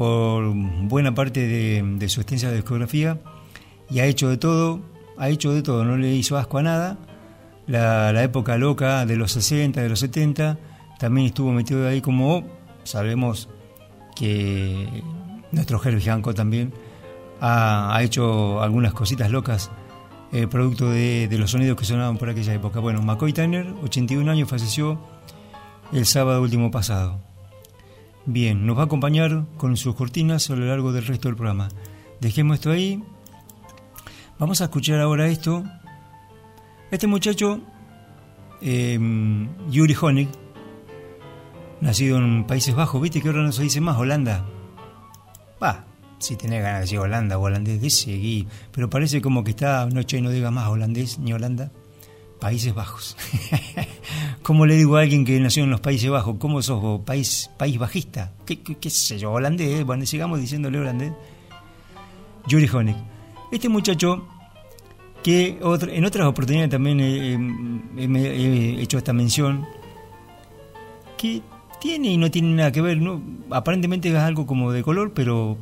por 0.00 0.54
buena 0.54 1.14
parte 1.14 1.46
de, 1.46 2.08
su 2.08 2.22
extensa 2.22 2.50
discografía 2.50 3.18
y 3.90 3.98
ha 3.98 4.06
hecho 4.06 4.30
de 4.30 4.38
todo, 4.38 4.80
ha 5.18 5.28
hecho 5.28 5.52
de 5.52 5.60
todo, 5.60 5.84
no 5.84 5.98
le 5.98 6.14
hizo 6.14 6.38
asco 6.38 6.56
a 6.56 6.62
nada. 6.62 6.96
La, 7.66 8.22
época 8.22 8.56
loca 8.56 9.04
de 9.04 9.16
los 9.16 9.32
60, 9.32 9.82
de 9.82 9.90
los 9.90 10.00
70, 10.00 10.56
también 10.98 11.26
estuvo 11.26 11.52
metido 11.52 11.86
ahí 11.86 12.00
como 12.00 12.44
sabemos 12.82 13.50
que 14.16 15.02
nuestro 15.52 15.78
Herbie 15.84 16.00
Hancock 16.10 16.34
también 16.34 16.72
ha, 17.42 18.00
hecho 18.02 18.62
algunas 18.62 18.94
cositas 18.94 19.30
locas 19.30 19.70
eh, 20.32 20.46
producto 20.46 20.88
de, 20.88 21.28
de, 21.28 21.36
los 21.36 21.50
sonidos 21.50 21.76
que 21.76 21.84
sonaban 21.84 22.16
por 22.16 22.30
aquella 22.30 22.54
época. 22.54 22.80
Bueno, 22.80 23.02
McCoy 23.02 23.34
Tyner, 23.34 23.66
81 23.82 24.32
años, 24.32 24.48
falleció 24.48 24.98
el 25.92 26.06
sábado 26.06 26.40
último 26.40 26.70
pasado. 26.70 27.29
Bien, 28.26 28.66
nos 28.66 28.76
va 28.76 28.82
a 28.82 28.84
acompañar 28.84 29.46
con 29.56 29.76
sus 29.76 29.94
cortinas 29.94 30.50
a 30.50 30.56
lo 30.56 30.66
largo 30.66 30.92
del 30.92 31.06
resto 31.06 31.28
del 31.28 31.36
programa. 31.36 31.68
Dejemos 32.20 32.56
esto 32.56 32.70
ahí. 32.70 33.02
Vamos 34.38 34.60
a 34.60 34.64
escuchar 34.64 35.00
ahora 35.00 35.28
esto. 35.28 35.64
Este 36.90 37.06
muchacho, 37.06 37.60
em, 38.60 39.48
Yuri 39.70 39.96
Honig, 40.00 40.28
nacido 41.80 42.18
en 42.18 42.46
Países 42.46 42.74
Bajos, 42.74 43.00
viste 43.00 43.22
que 43.22 43.28
ahora 43.28 43.42
no 43.42 43.52
se 43.52 43.62
dice 43.62 43.80
más 43.80 43.96
Holanda. 43.96 44.44
Va, 45.62 45.86
si 46.18 46.36
tenés 46.36 46.62
ganas 46.62 46.78
de 46.78 46.80
decir 46.82 46.98
Holanda 46.98 47.38
o 47.38 47.42
holandés, 47.42 47.80
de 47.80 47.90
seguir. 47.90 48.46
Pero 48.70 48.90
parece 48.90 49.22
como 49.22 49.42
que 49.42 49.50
está 49.50 49.86
noche 49.86 50.18
y 50.18 50.22
no 50.22 50.30
diga 50.30 50.50
más 50.50 50.68
holandés 50.68 51.18
ni 51.18 51.32
Holanda. 51.32 51.72
Países 52.40 52.74
Bajos. 52.74 53.16
¿Cómo 54.42 54.66
le 54.66 54.76
digo 54.76 54.96
a 54.96 55.02
alguien 55.02 55.24
que 55.24 55.38
nació 55.38 55.64
en 55.64 55.70
los 55.70 55.80
Países 55.80 56.10
Bajos? 56.10 56.36
¿Cómo 56.38 56.62
sos 56.62 56.80
vos? 56.80 57.02
¿País, 57.02 57.50
país 57.58 57.78
bajista? 57.78 58.32
¿Qué, 58.46 58.90
sé 58.90 59.18
yo? 59.18 59.32
¿Holandés? 59.32 59.84
Bueno, 59.84 60.06
sigamos 60.06 60.40
diciéndole 60.40 60.78
holandés. 60.78 61.12
Yuri 62.46 62.68
Honig. 62.72 62.96
Este 63.52 63.68
muchacho 63.68 64.26
que 65.22 65.58
en 65.60 66.04
otras 66.04 66.26
oportunidades 66.26 66.70
también 66.70 67.00
he, 67.00 68.80
hecho 68.80 68.98
esta 68.98 69.12
mención, 69.12 69.66
que 71.18 71.42
tiene 71.80 72.08
y 72.08 72.16
no 72.16 72.30
tiene 72.30 72.54
nada 72.54 72.72
que 72.72 72.80
ver, 72.80 72.98
¿no? 72.98 73.22
aparentemente 73.50 74.08
es 74.08 74.14
algo 74.14 74.46
como 74.46 74.72
de 74.72 74.82
color, 74.82 75.12
pero 75.12 75.58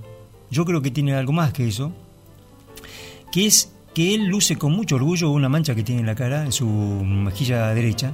yo 0.51 0.65
creo 0.65 0.81
que 0.81 0.91
tiene 0.91 1.15
algo 1.15 1.33
más 1.33 1.53
que 1.53 1.67
eso, 1.67 1.93
que 3.33 3.47
es 3.47 3.73
que 3.95 4.15
él 4.15 4.27
luce 4.27 4.57
con 4.57 4.73
mucho 4.73 4.97
orgullo 4.97 5.31
una 5.31 5.49
mancha 5.49 5.75
que 5.75 5.83
tiene 5.83 6.01
en 6.01 6.07
la 6.07 6.15
cara, 6.15 6.45
en 6.45 6.53
su 6.53 6.67
mejilla 6.67 7.75
derecha. 7.75 8.13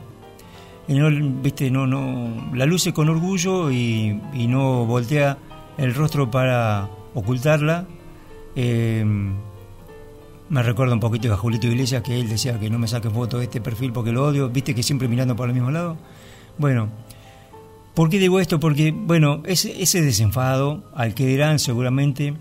No, 0.88 1.08
viste, 1.42 1.70
no, 1.70 1.86
no, 1.86 2.50
la 2.54 2.66
luce 2.66 2.92
con 2.92 3.08
orgullo 3.08 3.70
y, 3.70 4.20
no 4.48 4.84
voltea 4.84 5.38
el 5.78 5.94
rostro 5.94 6.30
para 6.30 6.88
ocultarla. 7.14 7.86
Eh, 8.54 9.04
me 10.48 10.62
recuerda 10.62 10.92
un 10.92 11.00
poquito 11.00 11.32
a 11.32 11.36
Julito 11.36 11.66
Iglesias, 11.66 12.02
que 12.02 12.20
él 12.20 12.28
decía 12.28 12.60
que 12.60 12.68
no 12.68 12.78
me 12.78 12.86
saque 12.86 13.08
foto 13.08 13.38
de 13.38 13.44
este 13.44 13.60
perfil 13.60 13.92
porque 13.92 14.12
lo 14.12 14.24
odio, 14.24 14.50
viste 14.50 14.74
que 14.74 14.82
siempre 14.82 15.08
mirando 15.08 15.34
por 15.34 15.48
el 15.48 15.54
mismo 15.54 15.70
lado. 15.70 15.96
Bueno, 16.58 16.88
¿por 17.94 18.10
qué 18.10 18.18
digo 18.18 18.38
esto? 18.38 18.60
Porque, 18.60 18.92
bueno, 18.92 19.42
ese, 19.46 19.82
ese 19.82 20.02
desenfado 20.02 20.84
al 20.94 21.14
que 21.14 21.26
dirán 21.26 21.58
seguramente, 21.58 22.34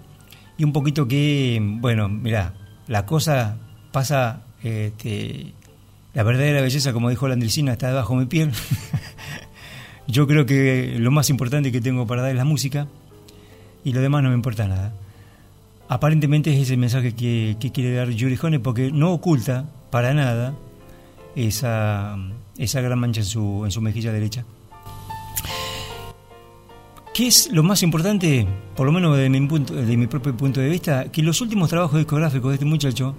y 0.58 0.64
un 0.66 0.74
poquito 0.74 1.08
que, 1.08 1.60
bueno, 1.80 2.10
mira, 2.10 2.54
la 2.94 3.08
cosa 3.08 3.58
pasa, 3.92 4.44
este, 4.62 5.52
la 6.14 6.22
verdadera 6.22 6.62
belleza, 6.62 6.94
como 6.94 7.10
dijo 7.10 7.28
la 7.28 7.34
Andresina, 7.34 7.72
está 7.72 7.88
debajo 7.88 8.14
de 8.14 8.20
mi 8.20 8.26
piel. 8.28 8.52
Yo 10.08 10.28
creo 10.28 10.46
que 10.46 10.98
lo 11.00 11.10
más 11.10 11.32
importante 11.32 11.72
que 11.72 11.82
tengo 11.82 12.06
para 12.06 12.22
dar 12.22 12.30
es 12.30 12.38
la 12.38 12.46
música 12.46 12.88
y 13.84 13.94
lo 13.94 14.02
demás 14.02 14.22
no 14.22 14.30
me 14.30 14.36
importa 14.36 14.68
nada. 14.68 14.94
Aparentemente 15.90 16.54
es 16.54 16.62
ese 16.62 16.78
mensaje 16.78 17.16
que, 17.16 17.58
quiere 17.74 17.96
dar 17.96 18.10
Yuri 18.10 18.38
Hone 18.40 18.60
porque 18.60 18.92
no 18.92 19.12
oculta 19.12 19.66
para 19.90 20.14
nada 20.14 20.54
esa, 21.36 22.16
esa 22.60 22.82
gran 22.82 23.00
mancha 23.00 23.22
en 23.22 23.26
su, 23.26 23.66
en 23.66 23.72
su 23.72 23.82
mejilla 23.82 24.12
derecha. 24.12 24.46
¿Qué 27.14 27.28
es 27.28 27.52
lo 27.52 27.62
más 27.62 27.84
importante, 27.84 28.48
por 28.76 28.88
lo 28.88 28.92
menos 28.92 29.16
de 29.16 29.30
mi, 29.30 29.46
punto, 29.46 29.76
de 29.76 29.98
mi 29.98 30.08
propio 30.08 30.36
punto 30.36 30.60
de 30.60 30.68
vista? 30.68 31.12
Que 31.12 31.22
los 31.22 31.42
últimos 31.42 31.70
trabajos 31.70 32.00
discográficos 32.00 32.50
de 32.50 32.56
este 32.56 32.66
muchacho 32.66 33.16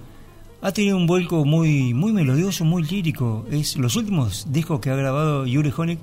ha 0.62 0.72
tenido 0.72 0.96
un 0.96 1.06
vuelco 1.06 1.44
muy, 1.44 1.94
muy 1.94 2.12
melodioso, 2.12 2.64
muy 2.64 2.82
lírico. 2.82 3.46
Es, 3.52 3.76
los 3.76 3.94
últimos 3.94 4.48
discos 4.50 4.80
que 4.80 4.90
ha 4.90 4.96
grabado 4.96 5.46
Yuri 5.46 5.72
Honig 5.76 6.00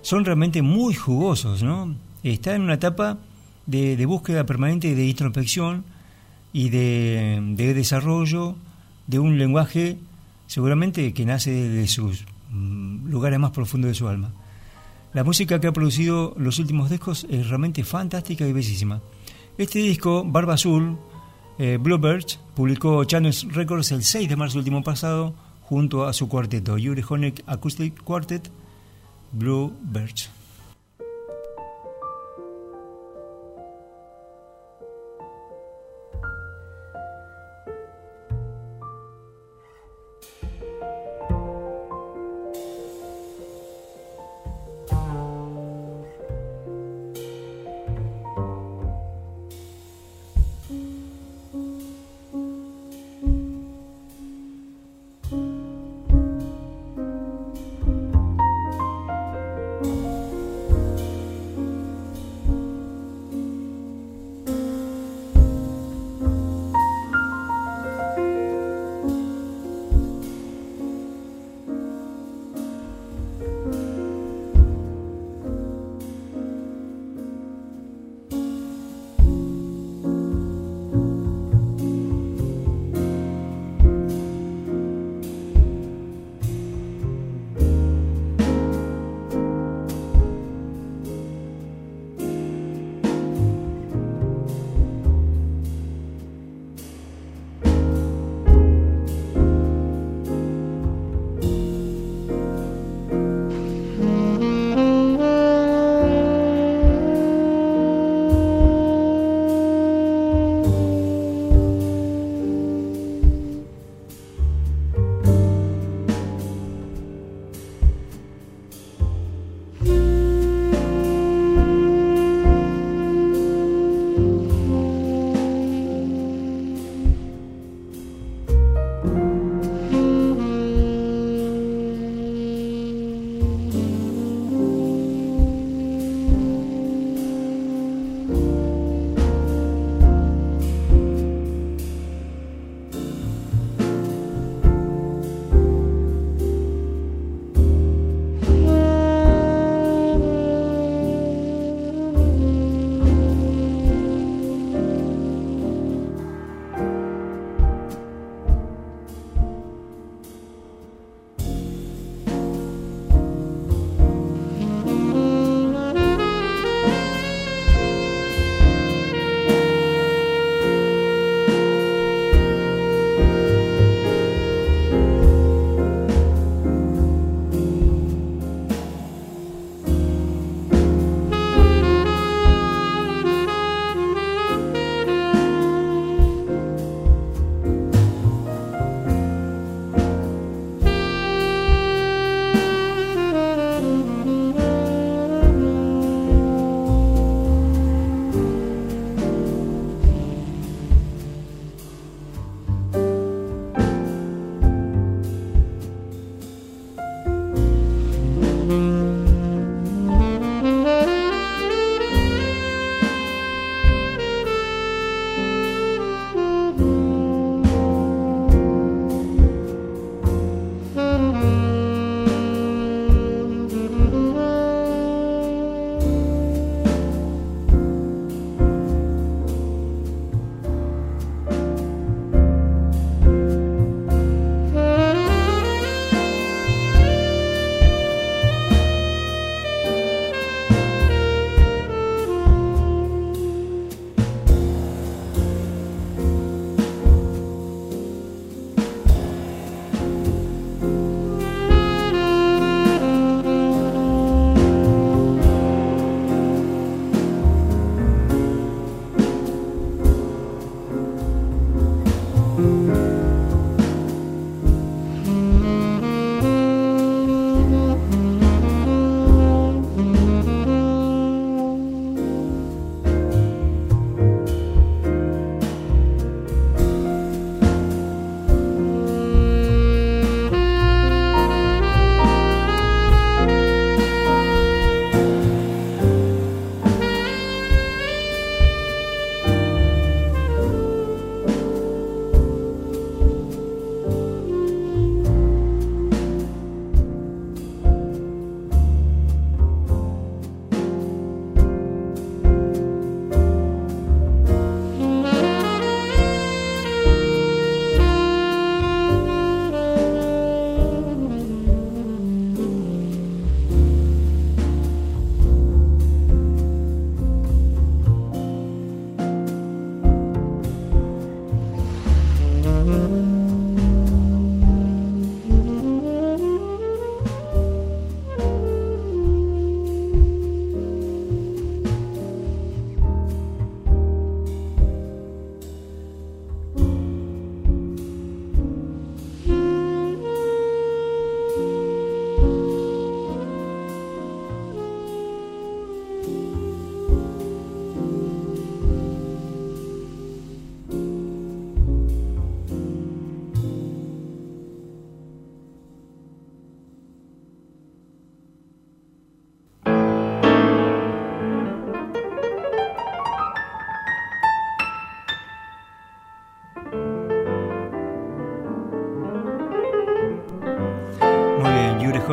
son 0.00 0.24
realmente 0.24 0.62
muy 0.62 0.94
jugosos, 0.94 1.62
¿no? 1.62 1.94
Está 2.22 2.54
en 2.54 2.62
una 2.62 2.74
etapa 2.74 3.18
de, 3.66 4.06
búsqueda 4.06 4.46
permanente 4.46 4.94
de 4.94 5.06
introspección 5.06 5.84
y 6.54 6.70
de, 6.70 7.42
de, 7.56 7.74
desarrollo 7.74 8.56
de 9.06 9.18
un 9.18 9.36
lenguaje 9.36 9.98
seguramente 10.46 11.12
que 11.12 11.26
nace 11.26 11.50
de 11.50 11.86
sus 11.88 12.24
mm, 12.52 13.10
lugares 13.10 13.38
más 13.38 13.50
profundos 13.50 13.90
de 13.90 13.94
su 13.94 14.08
alma. 14.08 14.32
La 15.16 15.24
música 15.24 15.58
que 15.58 15.66
ha 15.66 15.72
producido 15.72 16.34
los 16.36 16.58
últimos 16.58 16.90
discos 16.90 17.26
es 17.30 17.48
realmente 17.48 17.82
fantástica 17.84 18.46
y 18.46 18.52
bellísima. 18.52 19.00
Este 19.56 19.78
disco, 19.78 20.22
Barba 20.26 20.52
Azul, 20.52 20.98
eh, 21.58 21.78
Bluebirds, 21.80 22.38
publicó 22.54 23.02
Channels 23.04 23.50
Records 23.54 23.92
el 23.92 24.04
6 24.04 24.28
de 24.28 24.36
marzo 24.36 24.58
último 24.58 24.84
pasado 24.84 25.32
junto 25.62 26.04
a 26.04 26.12
su 26.12 26.28
cuarteto, 26.28 26.76
Yuri 26.76 27.02
Honek 27.08 27.42
Acoustic 27.46 27.98
Quartet, 28.04 28.50
Bluebirds. 29.32 30.35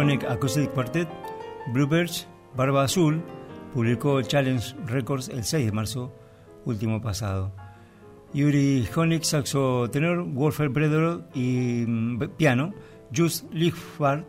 Honeck 0.04 0.26
Acoustic 0.26 0.70
Quartet, 0.74 1.08
Bluebirds, 1.68 2.28
Barba 2.58 2.84
Azul, 2.84 3.24
publicó 3.74 4.22
Challenge 4.22 4.76
Records 4.86 5.30
el 5.30 5.46
6 5.46 5.68
de 5.68 5.72
marzo 5.72 6.14
último 6.66 7.02
pasado. 7.02 7.54
Yuri 8.34 8.86
Honeck, 8.94 9.24
saxo 9.24 9.90
tenor, 9.90 10.26
Wolfer 10.26 10.68
Bredero 10.68 11.24
y 11.34 11.86
mm, 11.88 12.20
piano, 12.36 12.74
Just 13.16 13.50
Lichfart 13.54 14.28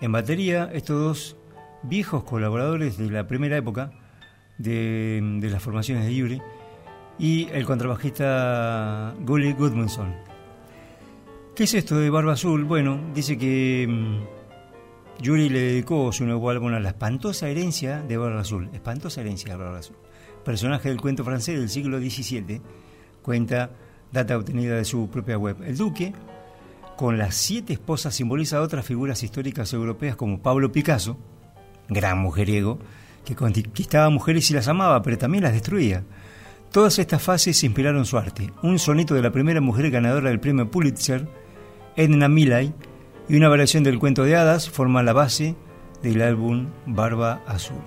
en 0.00 0.12
batería, 0.12 0.70
estos 0.72 1.00
dos 1.00 1.36
viejos 1.82 2.22
colaboradores 2.22 2.96
de 2.96 3.10
la 3.10 3.26
primera 3.26 3.56
época 3.56 3.90
de, 4.58 5.20
de 5.40 5.50
las 5.50 5.60
formaciones 5.60 6.04
de 6.04 6.14
Yuri, 6.14 6.42
y 7.18 7.48
el 7.48 7.66
contrabajista 7.66 9.16
Gully 9.22 9.52
Goodmanson. 9.52 10.14
¿Qué 11.56 11.64
es 11.64 11.74
esto 11.74 11.98
de 11.98 12.08
Barba 12.08 12.34
Azul? 12.34 12.62
Bueno, 12.62 13.00
dice 13.12 13.36
que 13.36 13.88
mm, 13.88 14.41
Yuri 15.22 15.48
le 15.48 15.60
dedicó 15.60 16.10
su 16.10 16.24
nuevo 16.24 16.50
álbum 16.50 16.74
a 16.74 16.80
la 16.80 16.88
espantosa 16.88 17.48
herencia 17.48 18.02
de 18.02 18.16
Barba 18.16 18.40
Azul. 18.40 18.68
Espantosa 18.72 19.20
herencia 19.20 19.52
de 19.52 19.56
Barba 19.56 19.78
Azul. 19.78 19.94
Personaje 20.44 20.88
del 20.88 21.00
cuento 21.00 21.22
francés 21.22 21.60
del 21.60 21.68
siglo 21.68 22.00
XVII, 22.00 22.60
cuenta 23.22 23.70
data 24.10 24.36
obtenida 24.36 24.74
de 24.74 24.84
su 24.84 25.08
propia 25.10 25.38
web. 25.38 25.62
El 25.62 25.76
duque, 25.76 26.12
con 26.96 27.18
las 27.18 27.36
siete 27.36 27.72
esposas, 27.72 28.16
simboliza 28.16 28.56
a 28.56 28.62
otras 28.62 28.84
figuras 28.84 29.22
históricas 29.22 29.72
europeas 29.72 30.16
como 30.16 30.42
Pablo 30.42 30.72
Picasso, 30.72 31.16
gran 31.88 32.18
mujeriego, 32.18 32.80
que 33.24 33.36
conquistaba 33.36 34.10
mujeres 34.10 34.50
y 34.50 34.54
las 34.54 34.66
amaba, 34.66 35.02
pero 35.02 35.18
también 35.18 35.44
las 35.44 35.52
destruía. 35.52 36.02
Todas 36.72 36.98
estas 36.98 37.22
fases 37.22 37.62
inspiraron 37.62 38.06
su 38.06 38.18
arte. 38.18 38.52
Un 38.64 38.80
sonito 38.80 39.14
de 39.14 39.22
la 39.22 39.30
primera 39.30 39.60
mujer 39.60 39.88
ganadora 39.92 40.30
del 40.30 40.40
premio 40.40 40.68
Pulitzer, 40.68 41.28
Edna 41.94 42.26
Millay, 42.26 42.74
y 43.32 43.36
una 43.36 43.48
variación 43.48 43.82
del 43.82 43.98
cuento 43.98 44.24
de 44.24 44.36
hadas 44.36 44.68
forman 44.68 45.06
la 45.06 45.14
base 45.14 45.56
del 46.02 46.20
álbum 46.20 46.66
Barba 46.84 47.40
Azul. 47.46 47.80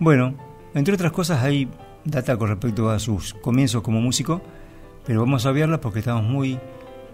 Bueno, 0.00 0.34
entre 0.74 0.94
otras 0.94 1.12
cosas 1.12 1.44
hay 1.44 1.68
data 2.04 2.36
con 2.36 2.48
respecto 2.48 2.90
a 2.90 2.98
sus 2.98 3.34
comienzos 3.34 3.82
como 3.82 4.00
músico, 4.00 4.42
pero 5.06 5.20
vamos 5.20 5.46
a 5.46 5.52
verla 5.52 5.80
porque 5.80 6.00
estamos 6.00 6.24
muy 6.24 6.58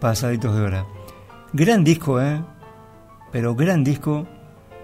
pasaditos 0.01 0.57
de 0.57 0.63
hora. 0.63 0.87
Gran 1.53 1.85
disco, 1.85 2.19
¿eh? 2.19 2.43
Pero 3.31 3.55
gran 3.55 3.85
disco, 3.85 4.27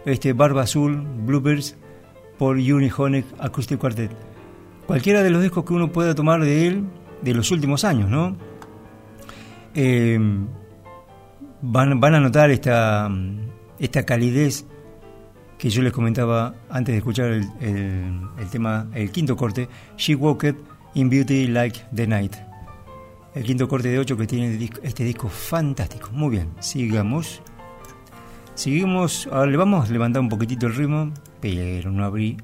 este 0.04 0.34
Barba 0.34 0.64
Azul, 0.64 1.00
Bluebirds, 1.24 1.78
por 2.36 2.56
Uni 2.56 2.90
Honeck 2.94 3.24
Acoustic 3.38 3.78
Quartet. 3.78 4.10
Cualquiera 4.86 5.22
de 5.22 5.30
los 5.30 5.40
discos 5.40 5.64
que 5.64 5.72
uno 5.72 5.92
pueda 5.92 6.14
tomar 6.14 6.42
de 6.42 6.66
él 6.66 6.84
de 7.22 7.32
los 7.32 7.50
últimos 7.52 7.84
años, 7.84 8.10
¿no? 8.10 8.36
Eh, 9.74 10.20
van, 11.62 12.00
van 12.00 12.14
a 12.14 12.20
notar 12.20 12.50
esta, 12.50 13.10
esta 13.78 14.04
calidez 14.04 14.66
que 15.58 15.68
yo 15.68 15.82
les 15.82 15.92
comentaba 15.92 16.54
antes 16.70 16.94
de 16.94 16.98
escuchar 16.98 17.26
el, 17.26 17.46
el, 17.60 18.48
tema, 18.50 18.86
el 18.94 19.10
quinto 19.10 19.36
corte, 19.36 19.68
She 19.96 20.14
Walked 20.14 20.56
in 20.94 21.10
Beauty 21.10 21.48
Like 21.48 21.80
the 21.94 22.06
Night. 22.06 22.34
El 23.34 23.44
quinto 23.44 23.68
corte 23.68 23.88
de 23.88 23.98
8 23.98 24.16
que 24.16 24.26
tiene 24.26 24.70
este 24.82 25.04
disco 25.04 25.28
fantástico. 25.28 26.08
Muy 26.12 26.30
bien, 26.30 26.48
sigamos. 26.60 27.42
Seguimos, 28.54 29.28
ahora 29.30 29.50
le 29.50 29.56
vamos 29.56 29.88
a 29.88 29.92
levantar 29.92 30.20
un 30.20 30.28
poquitito 30.28 30.66
el 30.66 30.74
ritmo, 30.74 31.12
pero 31.40 31.90
no 31.90 32.04
abrí, 32.04 32.38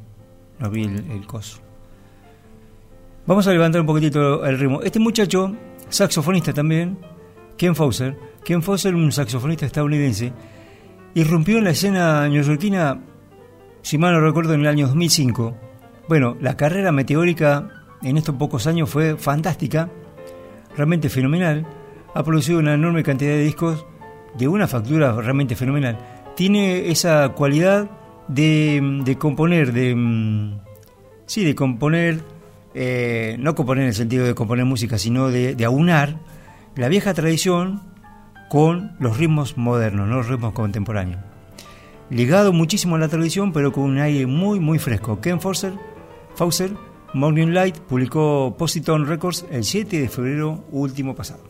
no 0.59 0.67
abrí 0.67 0.85
el, 0.85 1.11
el 1.11 1.27
coso. 1.27 1.59
Vamos 3.27 3.47
a 3.47 3.51
levantar 3.51 3.81
un 3.81 3.87
poquitito 3.87 4.45
el 4.45 4.59
ritmo. 4.59 4.83
Este 4.83 5.01
muchacho, 5.01 5.57
saxofonista 5.89 6.53
también, 6.53 6.99
Ken 7.57 7.75
Fauser, 7.75 8.17
Ken 8.47 8.63
Fawcett, 8.63 8.95
un 8.95 9.11
saxofonista 9.11 9.67
estadounidense, 9.67 10.33
irrumpió 11.15 11.59
en 11.59 11.65
la 11.65 11.71
escena 11.71 12.29
neoyorquina, 12.29 13.03
si 13.83 13.99
mal 13.99 14.13
no 14.13 14.21
recuerdo, 14.21 14.55
en 14.55 14.61
el 14.61 14.69
año 14.69 14.87
2005. 14.87 15.57
Bueno, 16.09 16.37
la 16.41 16.57
carrera 16.57 16.93
meteórica 16.93 17.69
en 18.03 18.17
estos 18.17 18.37
pocos 18.37 18.69
años 18.69 18.89
fue 18.89 19.17
fantástica, 19.17 19.91
realmente 20.77 21.09
fenomenal. 21.09 21.67
Ha 22.15 22.23
producido 22.23 22.61
una 22.61 22.75
enorme 22.75 23.03
cantidad 23.03 23.33
de 23.33 23.43
discos 23.43 23.85
de 24.39 24.47
una 24.47 24.69
factura 24.69 25.11
realmente 25.21 25.57
fenomenal. 25.57 25.99
Tiene 26.37 26.89
esa 26.89 27.31
cualidad 27.31 27.91
de, 28.29 29.17
componer, 29.19 29.73
de. 29.73 29.93
Mm, 29.93 30.61
sí, 31.27 31.43
de 31.43 31.57
componer. 31.57 32.21
Eh, 32.75 33.39
no 33.41 33.57
componer 33.57 33.83
en 33.83 33.89
el 33.89 33.95
sentido 33.95 34.25
de 34.25 34.37
componer 34.37 34.65
música, 34.67 34.99
sino 34.99 35.31
de 35.31 35.65
aunar 35.65 36.21
la 36.77 36.89
vieja 36.89 37.13
tradición 37.13 37.96
con 38.49 38.97
los 38.99 39.17
ritmos 39.17 39.57
modernos, 39.57 40.09
no 40.09 40.17
los 40.17 40.29
ritmos 40.29 40.53
contemporáneos. 40.53 41.21
Ligado 42.11 42.53
muchísimo 42.53 42.97
a 42.97 42.99
la 42.99 43.09
tradición, 43.09 43.53
pero 43.53 43.73
con 43.73 43.85
un 43.85 43.99
aire 43.99 44.27
muy, 44.27 44.61
muy 44.61 44.79
fresco. 44.79 45.21
Ken 45.21 45.41
Fawcett, 45.41 45.75
Fawcett 46.37 46.73
Morning 47.15 47.49
Light, 47.49 47.79
publicó 47.79 48.55
Positone 48.57 49.07
Records 49.07 49.45
el 49.51 49.65
7 49.65 50.01
de 50.01 50.09
febrero 50.09 50.65
último 50.71 51.15
pasado. 51.17 51.43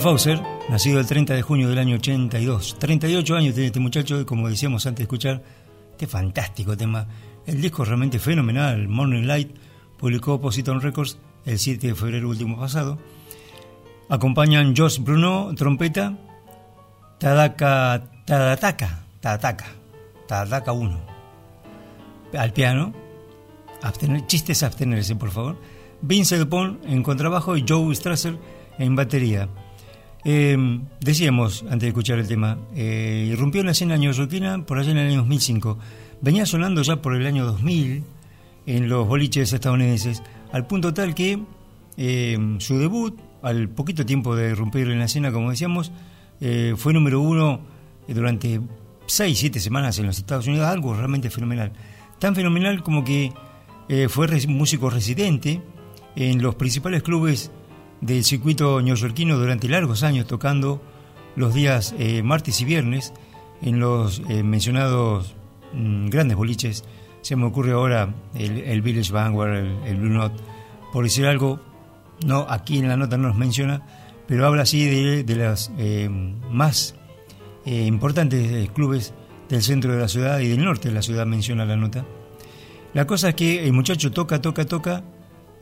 Fauser, 0.00 0.42
nacido 0.68 1.00
el 1.00 1.06
30 1.06 1.34
de 1.34 1.42
junio 1.42 1.68
del 1.68 1.78
año 1.78 1.96
82. 1.96 2.76
38 2.78 3.36
años 3.36 3.54
tiene 3.54 3.68
este 3.68 3.80
muchacho 3.80 4.20
y 4.20 4.24
como 4.24 4.48
decíamos 4.48 4.84
antes 4.86 4.98
de 4.98 5.02
escuchar 5.04 5.42
este 5.92 6.06
fantástico 6.06 6.76
tema, 6.76 7.06
el 7.46 7.60
disco 7.60 7.84
realmente 7.84 8.18
fenomenal, 8.18 8.88
Morning 8.88 9.24
Light, 9.24 9.56
publicó 9.96 10.40
Positon 10.40 10.80
Records 10.80 11.18
el 11.44 11.58
7 11.58 11.86
de 11.88 11.94
febrero 11.94 12.28
último 12.28 12.58
pasado. 12.58 12.98
Acompañan 14.08 14.74
Josh 14.76 14.98
Bruno, 14.98 15.54
trompeta, 15.54 16.16
Tadaka, 17.18 18.02
Tadataka, 18.24 19.04
Tadataka, 19.20 19.66
Tadataka 20.26 20.72
1, 20.72 21.00
al 22.38 22.52
piano, 22.52 22.92
abstener, 23.82 24.26
chistes 24.26 24.62
abstenerse 24.62 25.16
por 25.16 25.30
favor, 25.30 25.56
Vince 26.02 26.38
Dupont 26.38 26.84
en 26.84 27.02
contrabajo 27.02 27.56
y 27.56 27.64
Joe 27.66 27.94
Strasser 27.94 28.36
en 28.78 28.96
batería. 28.96 29.48
Eh, 30.28 30.80
decíamos, 31.00 31.62
antes 31.70 31.82
de 31.82 31.88
escuchar 31.88 32.18
el 32.18 32.26
tema, 32.26 32.58
eh, 32.74 33.28
irrumpió 33.30 33.60
en 33.60 33.66
la 33.66 33.70
escena 33.70 33.96
neoyorquina 33.96 34.66
por 34.66 34.76
allá 34.76 34.90
en 34.90 34.98
el 34.98 35.06
año 35.10 35.18
2005. 35.18 35.78
Venía 36.20 36.44
sonando 36.46 36.82
ya 36.82 37.00
por 37.00 37.14
el 37.14 37.24
año 37.28 37.46
2000 37.46 38.02
en 38.66 38.88
los 38.88 39.06
boliches 39.06 39.52
estadounidenses, 39.52 40.24
al 40.50 40.66
punto 40.66 40.92
tal 40.92 41.14
que 41.14 41.38
eh, 41.96 42.56
su 42.58 42.76
debut, 42.76 43.16
al 43.40 43.68
poquito 43.68 44.04
tiempo 44.04 44.34
de 44.34 44.50
irrumpir 44.50 44.90
en 44.90 44.98
la 44.98 45.04
escena, 45.04 45.30
como 45.30 45.50
decíamos, 45.50 45.92
eh, 46.40 46.74
fue 46.76 46.92
número 46.92 47.20
uno 47.20 47.60
durante 48.08 48.60
6, 49.06 49.38
7 49.38 49.60
semanas 49.60 49.96
en 50.00 50.06
los 50.06 50.18
Estados 50.18 50.48
Unidos, 50.48 50.66
algo 50.66 50.92
realmente 50.92 51.30
fenomenal. 51.30 51.70
Tan 52.18 52.34
fenomenal 52.34 52.82
como 52.82 53.04
que 53.04 53.32
fue 54.08 54.26
músico 54.48 54.90
residente 54.90 55.62
en 56.16 56.42
los 56.42 56.56
principales 56.56 57.04
clubes 57.04 57.52
del 58.00 58.24
circuito 58.24 58.80
neoyorquino 58.80 59.36
durante 59.38 59.68
largos 59.68 60.02
años, 60.02 60.26
tocando 60.26 60.82
los 61.34 61.54
días 61.54 61.94
eh, 61.98 62.22
martes 62.22 62.60
y 62.60 62.64
viernes 62.64 63.12
en 63.62 63.80
los 63.80 64.22
eh, 64.28 64.42
mencionados 64.42 65.34
mm, 65.72 66.08
grandes 66.08 66.36
boliches. 66.36 66.84
Se 67.22 67.36
me 67.36 67.44
ocurre 67.44 67.72
ahora 67.72 68.14
el, 68.34 68.82
Village 68.82 69.12
Vanguard, 69.12 69.54
el, 69.84 69.96
Blue 69.96 70.10
Note, 70.10 70.36
por 70.92 71.04
decir 71.04 71.26
algo, 71.26 71.60
no 72.24 72.46
aquí 72.48 72.78
en 72.78 72.88
la 72.88 72.96
nota 72.96 73.16
no 73.16 73.28
nos 73.28 73.36
menciona, 73.36 73.82
pero 74.28 74.46
habla 74.46 74.62
así 74.62 74.84
de, 74.84 75.24
de 75.24 75.36
los 75.36 75.72
eh, 75.78 76.08
más 76.50 76.94
importantes 77.64 78.70
clubes 78.70 79.12
del 79.48 79.60
centro 79.60 79.92
de 79.92 79.98
la 79.98 80.06
ciudad 80.06 80.38
y 80.38 80.46
del 80.46 80.64
norte 80.64 80.88
de 80.88 80.94
la 80.94 81.02
ciudad, 81.02 81.26
menciona 81.26 81.64
la 81.64 81.76
nota. 81.76 82.04
La 82.94 83.06
cosa 83.06 83.30
es 83.30 83.34
que 83.34 83.66
el 83.66 83.72
muchacho 83.72 84.12
toca, 84.12 84.40
toca, 84.40 84.64
toca, 84.64 85.02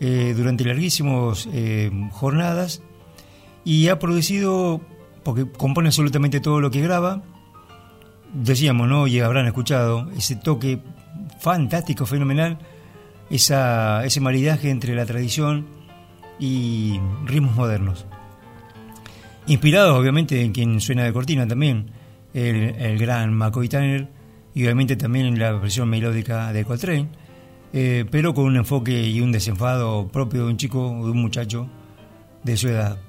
eh, 0.00 0.34
durante 0.36 0.64
larguísimas 0.64 1.48
eh, 1.52 1.90
jornadas 2.12 2.82
y 3.64 3.88
ha 3.88 3.98
producido, 3.98 4.80
porque 5.22 5.50
compone 5.50 5.88
absolutamente 5.88 6.40
todo 6.40 6.60
lo 6.60 6.70
que 6.70 6.80
graba, 6.80 7.22
decíamos, 8.32 8.88
¿no? 8.88 9.06
Y 9.06 9.20
habrán 9.20 9.46
escuchado 9.46 10.10
ese 10.16 10.36
toque 10.36 10.80
fantástico, 11.40 12.06
fenomenal, 12.06 12.58
esa, 13.30 14.04
ese 14.04 14.20
maridaje 14.20 14.70
entre 14.70 14.94
la 14.94 15.06
tradición 15.06 15.66
y 16.38 17.00
ritmos 17.24 17.54
modernos. 17.54 18.06
Inspirado, 19.46 19.96
obviamente, 19.96 20.42
en 20.42 20.52
quien 20.52 20.80
suena 20.80 21.04
de 21.04 21.12
cortina 21.12 21.46
también, 21.46 21.90
el, 22.32 22.74
el 22.76 22.98
gran 22.98 23.32
McCoy 23.32 23.68
Tanner, 23.68 24.08
y 24.54 24.62
obviamente 24.64 24.96
también 24.96 25.26
en 25.26 25.38
la 25.38 25.52
versión 25.52 25.88
melódica 25.88 26.52
de 26.52 26.64
Coltrane 26.64 27.08
eh, 27.76 28.04
pero 28.08 28.34
con 28.34 28.44
un 28.44 28.56
enfoque 28.56 29.08
y 29.08 29.20
un 29.20 29.32
desenfado 29.32 30.06
propio 30.06 30.44
de 30.44 30.52
un 30.52 30.56
chico, 30.56 30.78
de 30.78 31.10
un 31.10 31.20
muchacho 31.20 31.68
de 32.44 32.56
su 32.56 32.68
edad. 32.68 33.00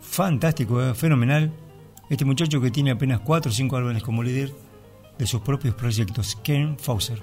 Fantástico, 0.00 0.82
eh, 0.82 0.94
fenomenal. 0.94 1.52
Este 2.08 2.24
muchacho 2.24 2.58
que 2.58 2.70
tiene 2.70 2.92
apenas 2.92 3.20
4 3.20 3.50
o 3.50 3.54
5 3.54 3.76
álbumes 3.76 4.02
como 4.02 4.22
líder 4.22 4.54
de 5.18 5.26
sus 5.26 5.42
propios 5.42 5.74
proyectos, 5.74 6.38
Ken 6.42 6.78
Fauser. 6.78 7.20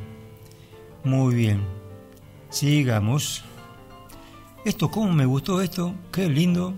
Muy 1.03 1.33
bien, 1.33 1.63
sigamos. 2.51 3.43
Esto, 4.63 4.91
¿cómo 4.91 5.11
me 5.11 5.25
gustó 5.25 5.63
esto? 5.63 5.95
Qué 6.11 6.29
lindo. 6.29 6.75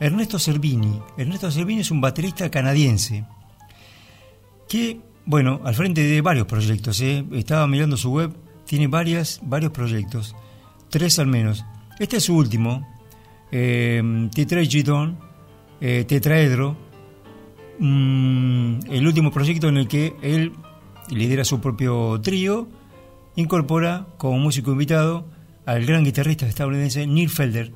Ernesto 0.00 0.40
Cervini. 0.40 1.00
Ernesto 1.16 1.48
Cervini 1.52 1.82
es 1.82 1.92
un 1.92 2.00
baterista 2.00 2.50
canadiense 2.50 3.24
que, 4.68 5.00
bueno, 5.24 5.60
al 5.62 5.76
frente 5.76 6.02
de 6.02 6.20
varios 6.22 6.48
proyectos, 6.48 7.00
¿eh? 7.02 7.24
estaba 7.30 7.68
mirando 7.68 7.96
su 7.96 8.10
web 8.10 8.43
tiene 8.66 8.86
varias, 8.86 9.40
varios 9.42 9.72
proyectos, 9.72 10.34
tres 10.90 11.18
al 11.18 11.26
menos. 11.26 11.64
Este 11.98 12.16
es 12.16 12.24
su 12.24 12.36
último, 12.36 12.86
eh, 13.50 14.02
eh, 15.80 16.04
Tetraedro, 16.08 16.76
mm, 17.78 18.78
el 18.90 19.06
último 19.06 19.30
proyecto 19.30 19.68
en 19.68 19.76
el 19.76 19.88
que 19.88 20.14
él 20.22 20.52
lidera 21.10 21.44
su 21.44 21.60
propio 21.60 22.20
trío, 22.20 22.68
incorpora 23.36 24.06
como 24.16 24.38
músico 24.38 24.72
invitado 24.72 25.26
al 25.66 25.84
gran 25.84 26.04
guitarrista 26.04 26.46
estadounidense 26.46 27.06
Neil 27.06 27.30
Felder. 27.30 27.72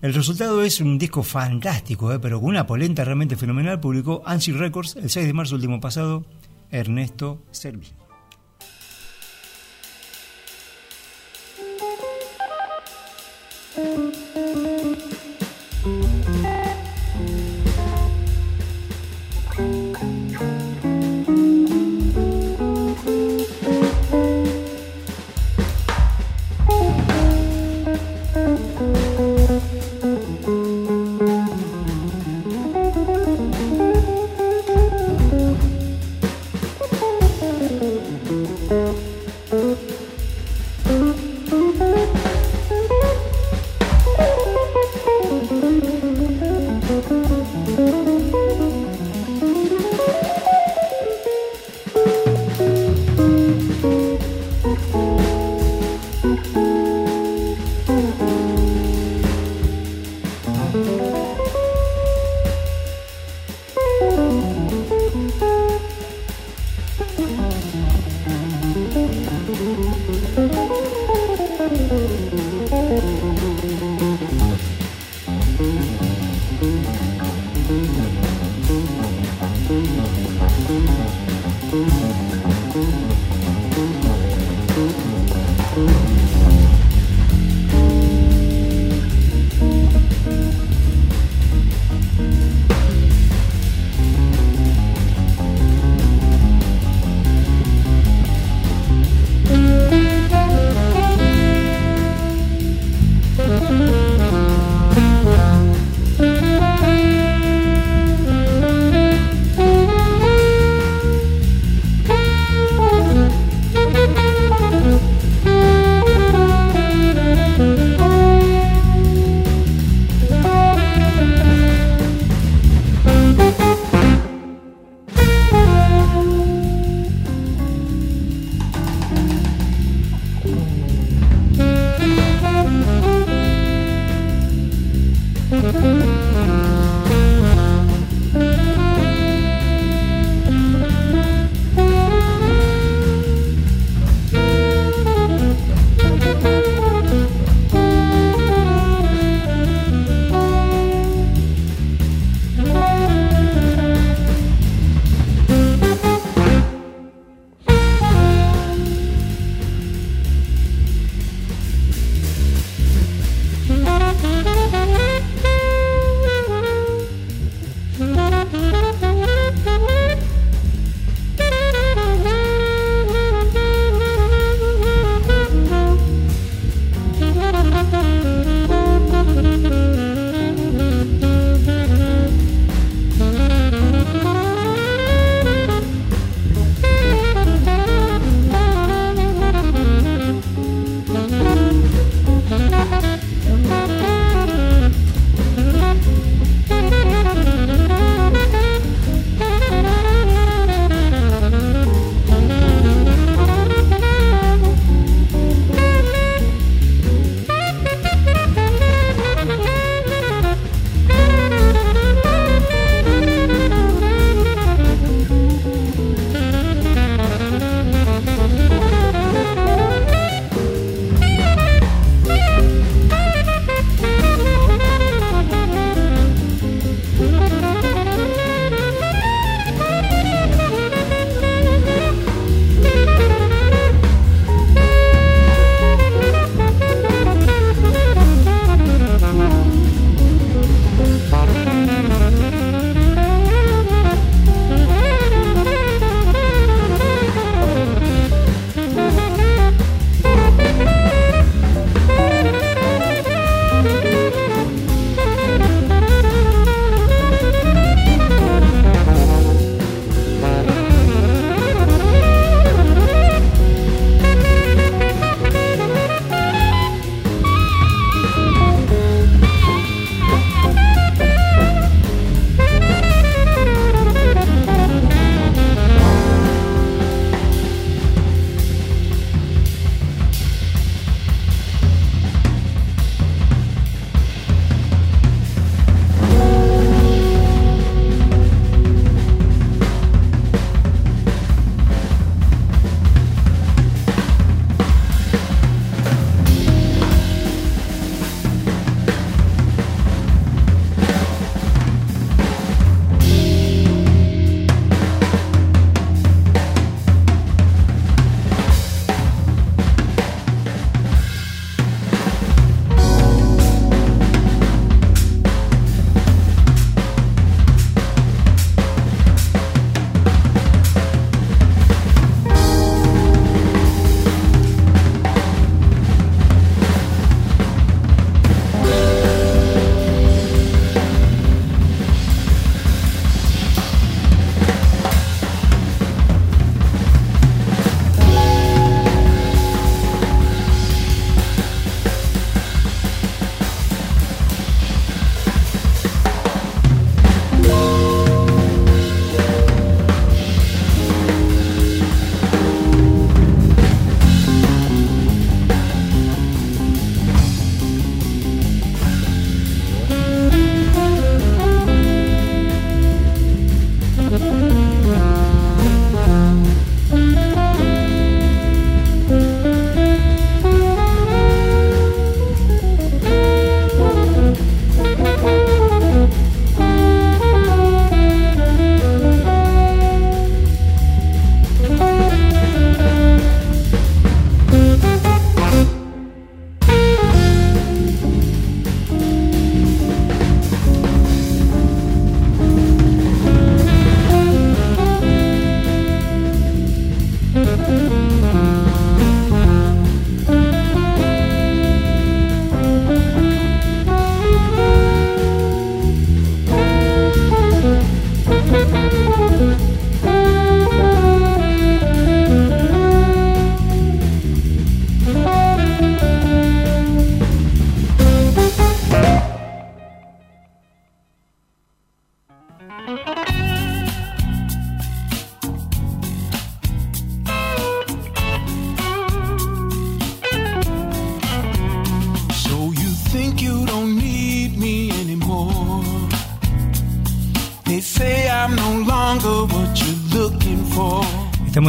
El 0.00 0.14
resultado 0.14 0.62
es 0.62 0.80
un 0.80 0.98
disco 0.98 1.22
fantástico, 1.22 2.12
eh, 2.12 2.18
pero 2.18 2.40
con 2.40 2.48
una 2.48 2.66
polenta 2.66 3.04
realmente 3.04 3.36
fenomenal. 3.36 3.78
Publicó 3.78 4.22
Ansi 4.26 4.52
Records 4.52 4.96
el 4.96 5.10
6 5.10 5.26
de 5.26 5.32
marzo 5.32 5.54
último 5.54 5.80
pasado, 5.80 6.24
Ernesto 6.70 7.42
Servi. 7.52 8.01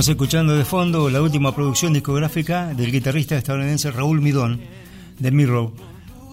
Estamos 0.03 0.21
escuchando 0.21 0.57
de 0.57 0.65
fondo 0.65 1.09
la 1.09 1.21
última 1.21 1.55
producción 1.55 1.93
discográfica 1.93 2.73
del 2.73 2.91
guitarrista 2.91 3.37
estadounidense 3.37 3.89
Raúl 3.89 4.19
Midón, 4.19 4.59
de 5.17 5.31
Mirror. 5.31 5.71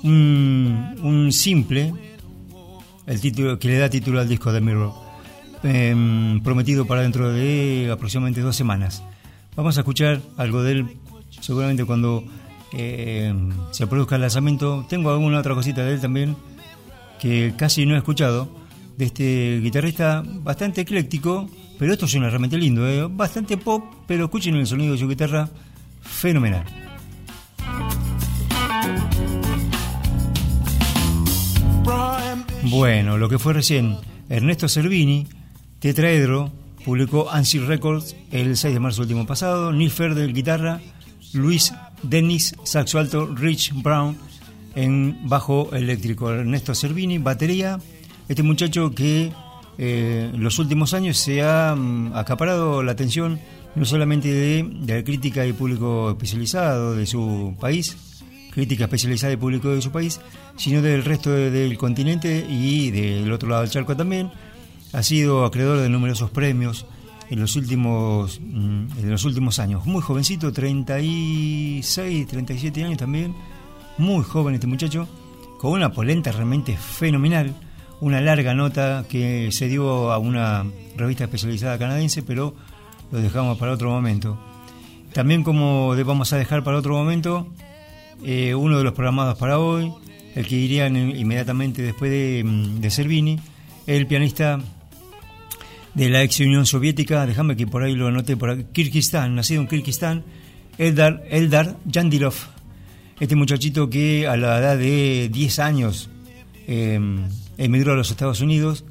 Un, 0.03 1.29
simple, 1.31 1.95
el 3.07 3.21
título 3.21 3.61
que 3.61 3.69
le 3.69 3.79
da 3.79 3.89
título 3.89 4.19
al 4.19 4.29
disco 4.29 4.53
de 4.53 4.61
Mirror, 4.61 4.93
em, 5.63 6.41
prometido 6.41 6.85
para 6.85 7.03
dentro 7.03 7.31
de 7.31 7.89
aproximadamente 7.93 8.41
dos 8.41 8.57
semanas. 8.57 9.05
Vamos 9.55 9.77
a 9.77 9.83
escuchar 9.83 10.21
algo 10.37 10.65
de 10.65 10.73
él, 10.73 10.97
seguramente 11.41 11.85
cuando 11.85 12.25
em, 12.73 13.53
se 13.71 13.87
produzca 13.87 14.17
el 14.17 14.23
lanzamiento. 14.23 14.85
Tengo 14.89 15.13
alguna 15.13 15.39
otra 15.39 15.55
cosita 15.55 15.85
de 15.85 15.95
él 15.95 16.01
también 16.01 16.35
que 17.21 17.55
casi 17.57 17.87
no 17.87 17.95
he 17.95 17.99
escuchado, 17.99 18.49
de 19.01 19.07
este 19.07 19.61
guitarrista 19.63 20.23
bastante 20.27 20.83
ecléctico, 20.83 21.49
pero 21.79 21.95
esto 21.95 22.07
suena 22.07 22.29
realmente 22.29 22.59
lindo, 22.59 22.87
¿eh? 22.87 23.09
bastante 23.11 23.57
pop, 23.57 23.83
pero 24.07 24.25
escuchen 24.25 24.55
el 24.57 24.67
sonido 24.67 24.93
de 24.93 24.99
su 24.99 25.09
guitarra, 25.09 25.49
fenomenal. 26.03 26.65
Bueno, 32.65 33.17
lo 33.17 33.29
que 33.31 33.39
fue 33.39 33.55
recién, 33.55 33.97
Ernesto 34.29 34.69
Cervini, 34.69 35.27
tetraedro, 35.79 36.53
publicó 36.85 37.31
Ansi 37.31 37.59
Records 37.59 38.15
el 38.31 38.59
6 38.59 38.75
de 38.75 38.81
marzo 38.81 39.01
último 39.01 39.27
pasado, 39.27 39.73
Neil 39.73 39.91
Ferder, 39.91 40.31
guitarra, 40.35 40.79
Luis 41.33 41.73
Dennis, 42.03 42.55
saxo 42.65 42.99
alto, 42.99 43.27
Rich 43.35 43.73
Brown 43.83 44.15
en 44.75 45.27
bajo 45.27 45.75
eléctrico, 45.75 46.31
Ernesto 46.31 46.75
Cervini, 46.75 47.17
batería, 47.17 47.79
este 48.31 48.45
muchacho 48.45 48.93
que 48.93 49.33
eh, 49.77 50.31
los 50.37 50.61
últimos 50.61 50.95
años 50.95 51.19
se 51.19 51.43
ha 51.43 51.75
mm, 51.75 52.13
acaparado 52.15 52.81
la 52.85 52.93
atención 52.93 53.41
no 53.75 53.85
solamente 53.85 54.33
de, 54.33 54.71
la 54.87 55.03
crítica 55.03 55.45
y 55.47 55.53
público 55.53 56.11
especializado 56.11 56.95
de 56.95 57.07
su 57.07 57.57
país, 57.59 57.97
crítica 58.53 58.85
especializada 58.85 59.33
y 59.33 59.37
público 59.37 59.71
de 59.71 59.83
su 59.83 59.91
país, 59.91 60.21
sino 60.57 60.81
del 60.81 61.05
resto 61.05 61.33
del 61.33 61.77
continente 61.77 62.47
y 62.49 62.93
del 62.93 63.33
otro 63.33 63.49
lado 63.49 63.63
del 63.63 63.71
charco 63.71 63.97
también. 63.97 64.31
Ha 64.93 65.03
sido 65.03 65.45
acreedor 65.45 65.81
de 65.81 65.89
numerosos 65.89 66.31
premios 66.31 66.87
en 67.31 67.41
los 67.41 67.57
últimos, 67.57 68.41
mm, 68.41 68.99
en 68.99 69.11
los 69.11 69.25
últimos 69.25 69.59
años. 69.59 69.87
Muy 69.87 70.03
jovencito, 70.03 70.53
36, 70.53 72.29
37 72.29 72.85
años 72.85 72.99
también, 72.99 73.35
muy 73.99 74.23
joven 74.23 74.55
este 74.55 74.69
muchacho, 74.69 75.09
con 75.59 75.73
una 75.73 75.93
polenta 75.93 76.31
realmente 76.31 76.77
fenomenal 76.77 77.57
una 78.01 78.21
larga 78.21 78.55
nota 78.55 79.05
que 79.09 79.53
se 79.53 79.69
dio 79.69 80.11
a 80.11 80.19
una 80.19 80.65
revista 80.97 81.25
especializada 81.25 81.79
canadiense, 81.79 82.23
pero 82.23 82.55
lo 83.11 83.21
dejamos 83.21 83.59
para 83.59 83.73
otro 83.73 83.91
momento. 83.91 84.39
También 85.13 85.43
como 85.43 85.95
vamos 86.05 86.33
a 86.33 86.39
dejar 86.39 86.63
para 86.63 86.79
otro 86.79 86.95
momento, 86.95 87.49
eh, 88.25 88.55
uno 88.55 88.79
de 88.79 88.85
los 88.85 88.93
programados 88.93 89.37
para 89.39 89.59
hoy, 89.59 89.93
el 90.35 90.47
que 90.47 90.57
iría 90.57 90.87
inmediatamente 90.87 91.83
después 91.83 92.11
de, 92.11 92.43
mm, 92.45 92.81
de 92.81 92.91
Servini, 92.91 93.39
el 93.87 94.07
pianista 94.07 94.61
de 95.95 96.09
la 96.09 96.23
ex 96.23 96.41
Unión 96.41 96.67
Soviética, 96.67 97.27
déjame 97.27 97.57
que 97.57 97.67
por 97.67 97.83
ahí 97.83 97.95
lo 97.95 98.07
anoté, 98.07 98.37
por 98.37 98.51
aquí, 98.51 98.65
Kirguistán, 98.73 99.35
nacido 99.35 99.61
en 99.61 99.69
Kirguistán, 99.69 100.25
Eldar, 100.79 101.25
Eldar 101.29 101.77
Yandilov. 101.85 102.35
Este 103.19 103.37
muchachito 103.37 103.91
que 103.91 104.27
a 104.27 104.37
la 104.37 104.59
edad 104.59 104.79
de 104.79 105.29
10 105.31 105.59
años 105.59 106.09
eh, 106.67 106.99
emigró 107.61 107.93
a 107.93 107.97
los 107.97 108.11
Estados 108.11 108.41
Unidos 108.41 108.85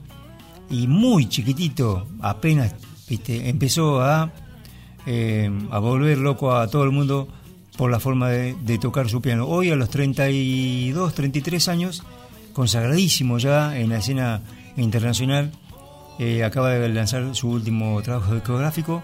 y 0.69 0.85
muy 0.87 1.27
chiquitito, 1.27 2.07
apenas 2.21 2.75
empezó 3.09 4.01
a, 4.01 4.31
eh, 5.07 5.49
a 5.71 5.79
volver 5.79 6.19
loco 6.19 6.55
a 6.55 6.67
todo 6.67 6.83
el 6.83 6.91
mundo 6.91 7.27
por 7.75 7.89
la 7.89 7.99
forma 7.99 8.29
de, 8.29 8.77
tocar 8.77 9.09
su 9.09 9.21
piano. 9.21 9.47
Hoy 9.47 9.71
a 9.71 9.75
los 9.75 9.89
32, 9.89 11.15
33 11.15 11.67
años, 11.67 12.03
consagradísimo 12.53 13.39
ya 13.39 13.75
en 13.75 13.89
la 13.89 13.97
escena 13.97 14.41
internacional, 14.77 15.51
eh, 16.19 16.43
acaba 16.43 16.69
de 16.69 16.89
lanzar 16.89 17.35
su 17.35 17.49
último 17.49 17.99
trabajo 18.03 18.35
discográfico, 18.35 19.01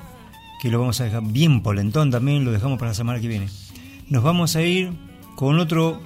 que 0.61 0.69
lo 0.69 0.79
vamos 0.79 1.01
a 1.01 1.05
dejar 1.05 1.23
bien 1.23 1.63
polentón 1.63 2.11
también, 2.11 2.45
lo 2.45 2.51
dejamos 2.51 2.77
para 2.77 2.91
la 2.91 2.95
semana 2.95 3.19
que 3.19 3.27
viene. 3.27 3.47
Nos 4.09 4.21
vamos 4.21 4.55
a 4.55 4.61
ir 4.61 4.91
con 5.35 5.59
otro 5.59 5.99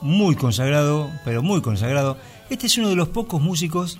muy 0.00 0.36
consagrado, 0.36 1.10
pero 1.24 1.42
muy 1.42 1.60
consagrado, 1.60 2.16
este 2.50 2.66
es 2.66 2.78
uno 2.78 2.88
de 2.88 2.96
los 2.96 3.08
pocos 3.08 3.40
músicos 3.40 3.98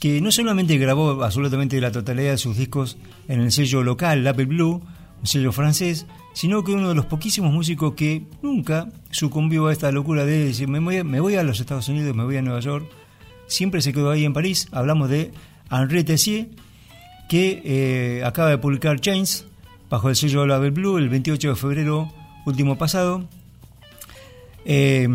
que 0.00 0.20
no 0.20 0.30
solamente 0.30 0.76
grabó 0.78 1.24
absolutamente 1.24 1.80
la 1.80 1.90
totalidad 1.90 2.32
de 2.32 2.38
sus 2.38 2.56
discos 2.56 2.98
en 3.28 3.40
el 3.40 3.52
sello 3.52 3.82
local, 3.82 4.26
Apple 4.26 4.44
Blue, 4.44 4.82
un 5.20 5.26
sello 5.26 5.52
francés, 5.52 6.06
sino 6.34 6.62
que 6.62 6.72
uno 6.72 6.90
de 6.90 6.94
los 6.94 7.06
poquísimos 7.06 7.52
músicos 7.52 7.94
que 7.94 8.24
nunca 8.42 8.88
sucumbió 9.10 9.66
a 9.66 9.72
esta 9.72 9.90
locura 9.90 10.24
de 10.24 10.44
decir, 10.44 10.68
me 10.68 10.80
voy, 10.80 11.36
a, 11.36 11.42
los 11.42 11.60
Estados 11.60 11.88
Unidos, 11.88 12.14
me 12.14 12.24
voy 12.24 12.36
a 12.36 12.42
Nueva 12.42 12.60
York, 12.60 12.86
siempre 13.46 13.80
se 13.80 13.92
quedó 13.92 14.10
ahí 14.10 14.24
en 14.24 14.34
París. 14.34 14.68
Hablamos 14.72 15.08
de 15.08 15.32
Henri 15.70 16.04
Tessier, 16.04 16.48
que 17.28 17.62
eh, 17.64 18.24
acaba 18.24 18.50
de 18.50 18.58
publicar 18.58 19.00
Chains 19.00 19.46
bajo 19.88 20.10
el 20.10 20.16
sello 20.16 20.46
Label 20.46 20.72
Blue 20.72 20.98
el 20.98 21.08
28 21.08 21.50
de 21.50 21.56
febrero 21.56 22.12
último 22.44 22.76
pasado, 22.76 23.24
eh, 24.64 25.08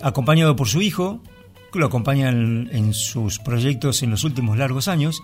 acompañado 0.00 0.54
por 0.54 0.68
su 0.68 0.80
hijo, 0.80 1.20
lo 1.78 1.86
acompañan 1.86 2.68
en 2.72 2.94
sus 2.94 3.38
proyectos 3.38 4.02
en 4.02 4.10
los 4.10 4.24
últimos 4.24 4.58
largos 4.58 4.88
años. 4.88 5.22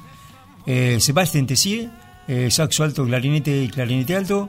Eh, 0.66 0.98
Sebastián 1.00 1.46
Tessier, 1.46 1.90
eh, 2.26 2.50
saxo 2.50 2.84
alto, 2.84 3.04
clarinete 3.04 3.62
y 3.62 3.68
clarinete 3.68 4.16
alto. 4.16 4.48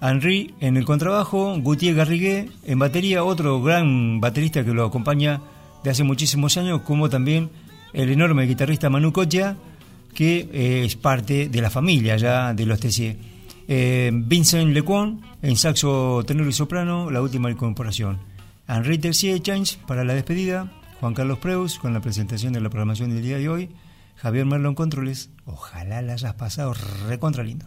Henri 0.00 0.54
en 0.60 0.76
el 0.76 0.84
contrabajo, 0.84 1.56
Gauthier 1.62 1.94
Garriguet 1.94 2.50
en 2.64 2.78
batería, 2.78 3.22
otro 3.22 3.62
gran 3.62 4.20
baterista 4.20 4.64
que 4.64 4.72
lo 4.72 4.84
acompaña 4.84 5.40
de 5.84 5.90
hace 5.90 6.02
muchísimos 6.02 6.56
años, 6.56 6.82
como 6.82 7.08
también 7.08 7.50
el 7.92 8.10
enorme 8.10 8.46
guitarrista 8.46 8.90
Manu 8.90 9.12
Kotia, 9.12 9.56
que 10.14 10.48
eh, 10.52 10.84
es 10.84 10.96
parte 10.96 11.48
de 11.48 11.60
la 11.60 11.70
familia 11.70 12.16
ya 12.16 12.54
de 12.54 12.66
los 12.66 12.80
Tessier. 12.80 13.16
Vincent 13.68 14.74
Lecuon 14.74 15.22
en 15.40 15.56
saxo 15.56 16.22
tenor 16.26 16.46
y 16.48 16.52
soprano, 16.52 17.10
la 17.10 17.22
última 17.22 17.50
incorporación. 17.50 18.18
Henri 18.68 18.98
Tessier 18.98 19.40
Change 19.40 19.78
para 19.86 20.04
la 20.04 20.14
despedida. 20.14 20.81
Juan 21.02 21.14
Carlos 21.14 21.40
Preus 21.40 21.80
con 21.80 21.92
la 21.92 22.00
presentación 22.00 22.52
de 22.52 22.60
la 22.60 22.70
programación 22.70 23.10
del 23.10 23.24
día 23.24 23.36
de 23.36 23.48
hoy. 23.48 23.70
Javier 24.14 24.46
Merlón 24.46 24.76
Controles. 24.76 25.30
Ojalá 25.46 26.00
la 26.00 26.12
hayas 26.12 26.34
pasado 26.34 26.74
recontra 27.08 27.42
lindo. 27.42 27.66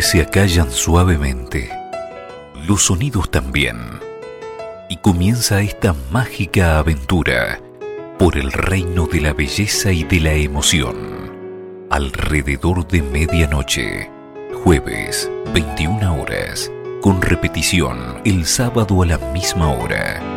Se 0.00 0.22
acallan 0.22 0.70
suavemente, 0.70 1.70
los 2.66 2.84
sonidos 2.84 3.30
también, 3.30 3.76
y 4.88 4.96
comienza 4.96 5.60
esta 5.60 5.94
mágica 6.10 6.78
aventura 6.78 7.60
por 8.18 8.38
el 8.38 8.52
reino 8.52 9.06
de 9.06 9.20
la 9.20 9.34
belleza 9.34 9.92
y 9.92 10.04
de 10.04 10.20
la 10.20 10.32
emoción. 10.32 10.96
Alrededor 11.90 12.88
de 12.88 13.02
medianoche, 13.02 14.10
jueves, 14.64 15.30
21 15.52 16.22
horas, 16.22 16.72
con 17.02 17.20
repetición 17.20 18.22
el 18.24 18.46
sábado 18.46 19.02
a 19.02 19.06
la 19.06 19.18
misma 19.18 19.72
hora 19.72 20.31